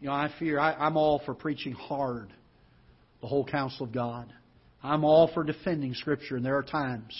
You 0.00 0.08
know, 0.08 0.14
I 0.14 0.30
fear 0.38 0.58
I, 0.58 0.72
I'm 0.72 0.96
all 0.96 1.22
for 1.24 1.34
preaching 1.34 1.72
hard 1.72 2.32
the 3.20 3.28
whole 3.28 3.44
counsel 3.44 3.86
of 3.86 3.92
God. 3.92 4.32
I'm 4.82 5.04
all 5.04 5.30
for 5.32 5.44
defending 5.44 5.94
Scripture, 5.94 6.36
and 6.36 6.44
there 6.44 6.56
are 6.56 6.62
times. 6.62 7.14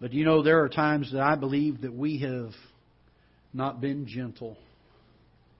But 0.00 0.12
you 0.12 0.24
know, 0.24 0.42
there 0.42 0.64
are 0.64 0.68
times 0.68 1.12
that 1.12 1.20
I 1.20 1.36
believe 1.36 1.82
that 1.82 1.92
we 1.92 2.18
have 2.20 2.50
not 3.52 3.80
been 3.80 4.06
gentle 4.06 4.56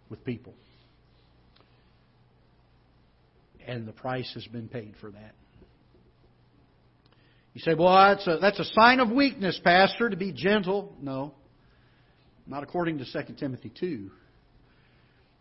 with 0.09 0.25
people. 0.25 0.55
And 3.67 3.87
the 3.87 3.93
price 3.93 4.31
has 4.35 4.47
been 4.47 4.69
paid 4.69 4.95
for 5.01 5.11
that. 5.11 5.35
You 7.55 7.61
say, 7.61 7.75
well, 7.75 7.95
that's 7.95 8.27
a, 8.27 8.39
that's 8.41 8.59
a 8.61 8.65
sign 8.65 9.01
of 9.01 9.11
weakness, 9.11 9.61
Pastor, 9.63 10.09
to 10.09 10.17
be 10.17 10.33
gentle. 10.33 10.95
No, 11.03 11.35
not 12.47 12.63
according 12.63 12.99
to 12.99 13.05
2 13.05 13.35
Timothy 13.35 13.73
2. 13.79 14.11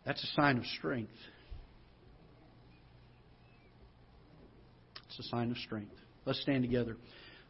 That's 0.06 0.24
a 0.24 0.42
sign 0.42 0.58
of 0.58 0.66
strength. 0.78 1.12
It's 5.08 5.20
a 5.20 5.30
sign 5.30 5.52
of 5.52 5.58
strength. 5.58 5.94
Let's 6.26 6.42
stand 6.42 6.64
together. 6.64 6.98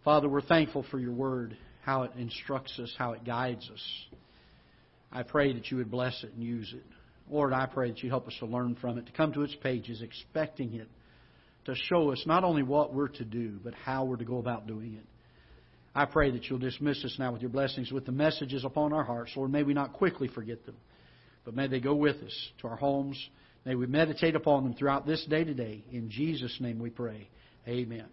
Father, 0.04 0.30
we're 0.30 0.42
thankful 0.42 0.86
for 0.90 1.00
your 1.00 1.12
word, 1.12 1.58
how 1.84 2.04
it 2.04 2.12
instructs 2.18 2.78
us, 2.80 2.94
how 2.98 3.14
it 3.14 3.24
guides 3.26 3.70
us. 3.74 3.82
I 5.12 5.24
pray 5.24 5.54
that 5.54 5.72
you 5.72 5.78
would 5.78 5.92
bless 5.92 6.24
it 6.24 6.34
and 6.34 6.44
use 6.44 6.74
it. 6.76 6.86
Lord, 7.30 7.54
I 7.54 7.66
pray 7.66 7.92
that 7.92 8.04
you 8.04 8.10
help 8.10 8.28
us 8.28 8.36
to 8.40 8.46
learn 8.46 8.76
from 8.76 8.98
it, 8.98 9.06
to 9.06 9.12
come 9.12 9.34
to 9.34 9.44
its 9.44 9.56
pages 9.62 10.02
expecting 10.02 10.74
it 10.76 10.88
to 11.68 11.76
show 11.76 12.12
us 12.12 12.24
not 12.26 12.46
only 12.46 12.64
what 12.64 12.94
we're 12.94 13.10
to 13.10 13.26
do, 13.26 13.60
but 13.62 13.74
how 13.74 14.06
we're 14.06 14.16
to 14.16 14.26
go 14.26 14.38
about 14.38 14.68
doing 14.68 14.94
it. 14.94 15.06
I 15.94 16.06
pray 16.06 16.32
that 16.32 16.46
you'll 16.46 16.60
dismiss 16.60 17.04
us 17.04 17.16
now 17.20 17.34
with 17.34 17.42
your 17.42 17.50
blessings, 17.50 17.92
with 17.92 18.06
the 18.06 18.12
messages 18.12 18.64
upon 18.64 18.94
our 18.94 19.04
hearts. 19.04 19.32
Lord, 19.36 19.52
may 19.52 19.64
we 19.64 19.74
not 19.74 19.94
quickly 19.94 20.30
forget 20.30 20.66
them, 20.66 20.78
but 21.44 21.56
may 21.56 21.68
they 21.68 21.82
go 21.82 21.94
with 21.94 22.16
us 22.18 22.50
to 22.62 22.70
our 22.70 22.78
homes. 22.78 23.22
May 23.66 23.76
we 23.76 23.86
meditate 23.86 24.36
upon 24.36 24.64
them 24.64 24.76
throughout 24.76 25.06
this 25.06 25.26
day 25.26 25.44
today. 25.44 25.84
In 25.92 26.10
Jesus' 26.10 26.56
name 26.62 26.80
we 26.80 26.90
pray. 26.90 27.28
Amen. 27.68 28.06